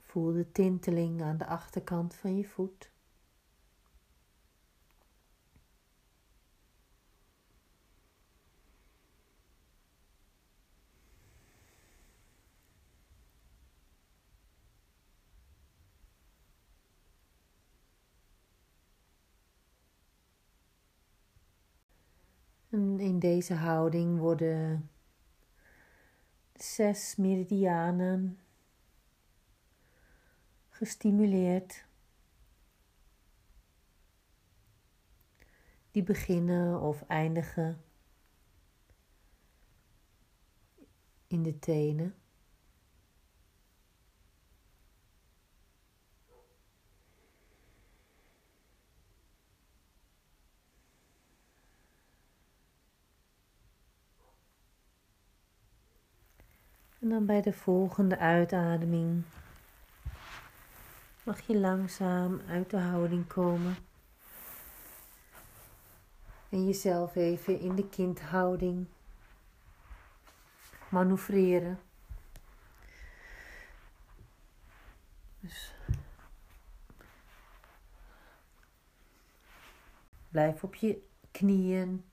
Voel 0.01 0.33
de 0.33 0.51
tinteling 0.51 1.21
aan 1.21 1.37
de 1.37 1.45
achterkant 1.45 2.15
van 2.15 2.37
je 2.37 2.45
voet. 2.45 2.92
En 22.73 22.99
in 22.99 23.19
deze 23.19 23.53
houding 23.53 24.19
worden 24.19 24.89
zes 26.53 27.15
meridianen 27.15 28.39
gestimuleerd. 30.69 31.85
Die 35.91 36.03
beginnen 36.03 36.81
of 36.81 37.03
eindigen 37.07 37.83
in 41.27 41.43
de 41.43 41.59
tenen. 41.59 42.22
En 57.03 57.09
dan 57.09 57.25
bij 57.25 57.41
de 57.41 57.53
volgende 57.53 58.17
uitademing 58.17 59.23
mag 61.23 61.41
je 61.41 61.57
langzaam 61.57 62.41
uit 62.47 62.69
de 62.69 62.77
houding 62.77 63.27
komen. 63.27 63.75
En 66.49 66.65
jezelf 66.65 67.15
even 67.15 67.59
in 67.59 67.75
de 67.75 67.89
kindhouding 67.89 68.87
manoeuvreren. 70.89 71.79
Dus 75.39 75.73
blijf 80.29 80.63
op 80.63 80.75
je 80.75 81.03
knieën. 81.31 82.03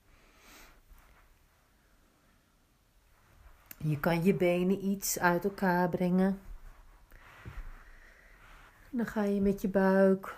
Je 3.83 3.99
kan 3.99 4.23
je 4.23 4.33
benen 4.33 4.85
iets 4.85 5.19
uit 5.19 5.43
elkaar 5.43 5.89
brengen. 5.89 6.41
Dan 8.89 9.05
ga 9.05 9.23
je 9.23 9.41
met 9.41 9.61
je 9.61 9.69
buik 9.69 10.35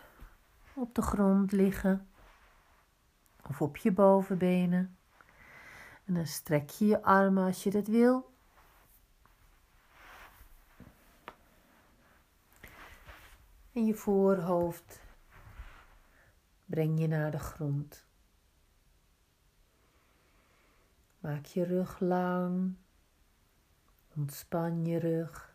op 0.74 0.96
de 0.96 1.02
grond 1.02 1.52
liggen 1.52 2.08
of 3.48 3.62
op 3.62 3.78
je 3.78 3.91
bovenbenen. 3.91 4.98
En 6.06 6.14
dan 6.14 6.26
strek 6.26 6.70
je 6.70 6.86
je 6.86 7.04
armen 7.04 7.46
als 7.46 7.64
je 7.64 7.72
dat 7.72 7.88
wil. 7.88 8.32
En 13.74 13.86
je 13.86 13.94
voorhoofd 13.94 15.00
breng 16.66 17.00
je 17.00 17.08
naar 17.08 17.32
de 17.32 17.39
grond. 17.39 18.06
Maak 21.20 21.46
je 21.46 21.64
rug 21.64 22.00
lang. 22.00 22.76
Ontspan 24.18 24.86
je 24.86 24.99
rug. 24.99 25.53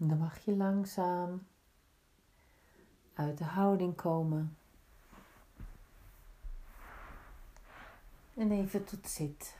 dan 0.00 0.19
mag 0.30 0.44
je 0.44 0.56
langzaam 0.56 1.46
uit 3.14 3.38
de 3.38 3.44
houding 3.44 3.94
komen. 3.94 4.56
En 8.34 8.50
even 8.50 8.84
tot 8.84 9.08
zit. 9.08 9.56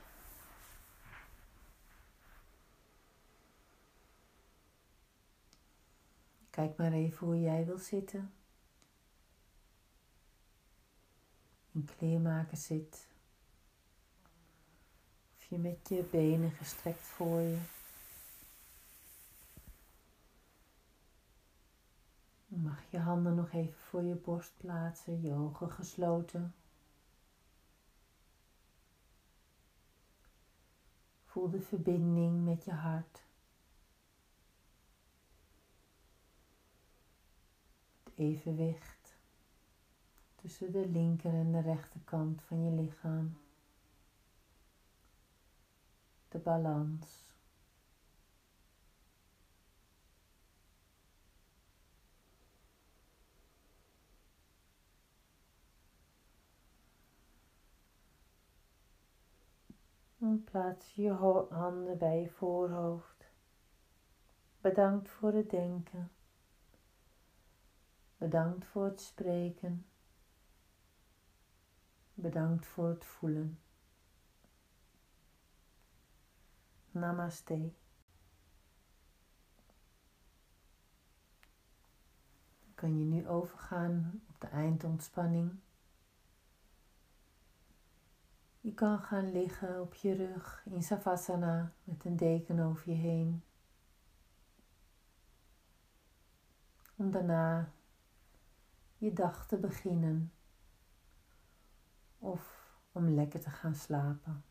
Kijk 6.49 6.77
maar 6.77 6.91
even 6.91 7.27
hoe 7.27 7.41
jij 7.41 7.65
wil 7.65 7.77
zitten. 7.77 8.33
In 11.71 11.85
kleermaker 11.97 12.57
zit. 12.57 13.07
Of 15.37 15.43
je 15.43 15.57
met 15.57 15.89
je 15.89 16.03
benen 16.03 16.51
gestrekt 16.51 17.07
voor 17.07 17.39
je. 17.39 17.59
Mag 22.57 22.83
je 22.89 22.99
handen 22.99 23.35
nog 23.35 23.51
even 23.51 23.79
voor 23.79 24.03
je 24.03 24.15
borst 24.15 24.57
plaatsen, 24.57 25.21
je 25.21 25.33
ogen 25.33 25.71
gesloten. 25.71 26.55
Voel 31.25 31.49
de 31.49 31.61
verbinding 31.61 32.43
met 32.43 32.63
je 32.63 32.71
hart. 32.71 33.23
Het 38.03 38.13
evenwicht 38.15 39.17
tussen 40.35 40.71
de 40.71 40.87
linker 40.87 41.33
en 41.33 41.51
de 41.51 41.61
rechterkant 41.61 42.41
van 42.41 42.63
je 42.63 42.71
lichaam. 42.71 43.37
De 46.29 46.39
balans. 46.39 47.30
Plaats 60.21 60.95
je 60.95 61.11
handen 61.49 61.97
bij 61.97 62.21
je 62.21 62.29
voorhoofd. 62.29 63.29
Bedankt 64.61 65.09
voor 65.09 65.33
het 65.33 65.49
denken. 65.49 66.11
Bedankt 68.17 68.65
voor 68.65 68.85
het 68.85 69.01
spreken. 69.01 69.85
Bedankt 72.13 72.65
voor 72.65 72.89
het 72.89 73.05
voelen. 73.05 73.59
Namaste. 76.91 77.71
Dan 82.63 82.73
kan 82.75 82.99
je 82.99 83.05
nu 83.05 83.27
overgaan 83.27 84.21
op 84.27 84.41
de 84.41 84.47
eindontspanning. 84.47 85.59
Je 88.61 88.73
kan 88.73 88.99
gaan 88.99 89.31
liggen 89.31 89.81
op 89.81 89.93
je 89.93 90.15
rug 90.15 90.63
in 90.65 90.83
Savasana 90.83 91.73
met 91.83 92.05
een 92.05 92.17
deken 92.17 92.59
over 92.59 92.89
je 92.89 92.95
heen. 92.95 93.43
Om 96.95 97.11
daarna 97.11 97.71
je 98.97 99.13
dag 99.13 99.47
te 99.47 99.57
beginnen 99.57 100.31
of 102.17 102.69
om 102.91 103.09
lekker 103.09 103.39
te 103.39 103.49
gaan 103.49 103.75
slapen. 103.75 104.43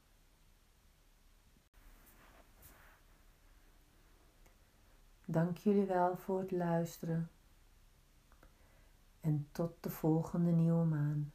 Dank 5.24 5.56
jullie 5.56 5.86
wel 5.86 6.16
voor 6.16 6.40
het 6.40 6.50
luisteren 6.50 7.30
en 9.20 9.48
tot 9.52 9.82
de 9.82 9.90
volgende 9.90 10.50
nieuwe 10.50 10.84
maan. 10.84 11.32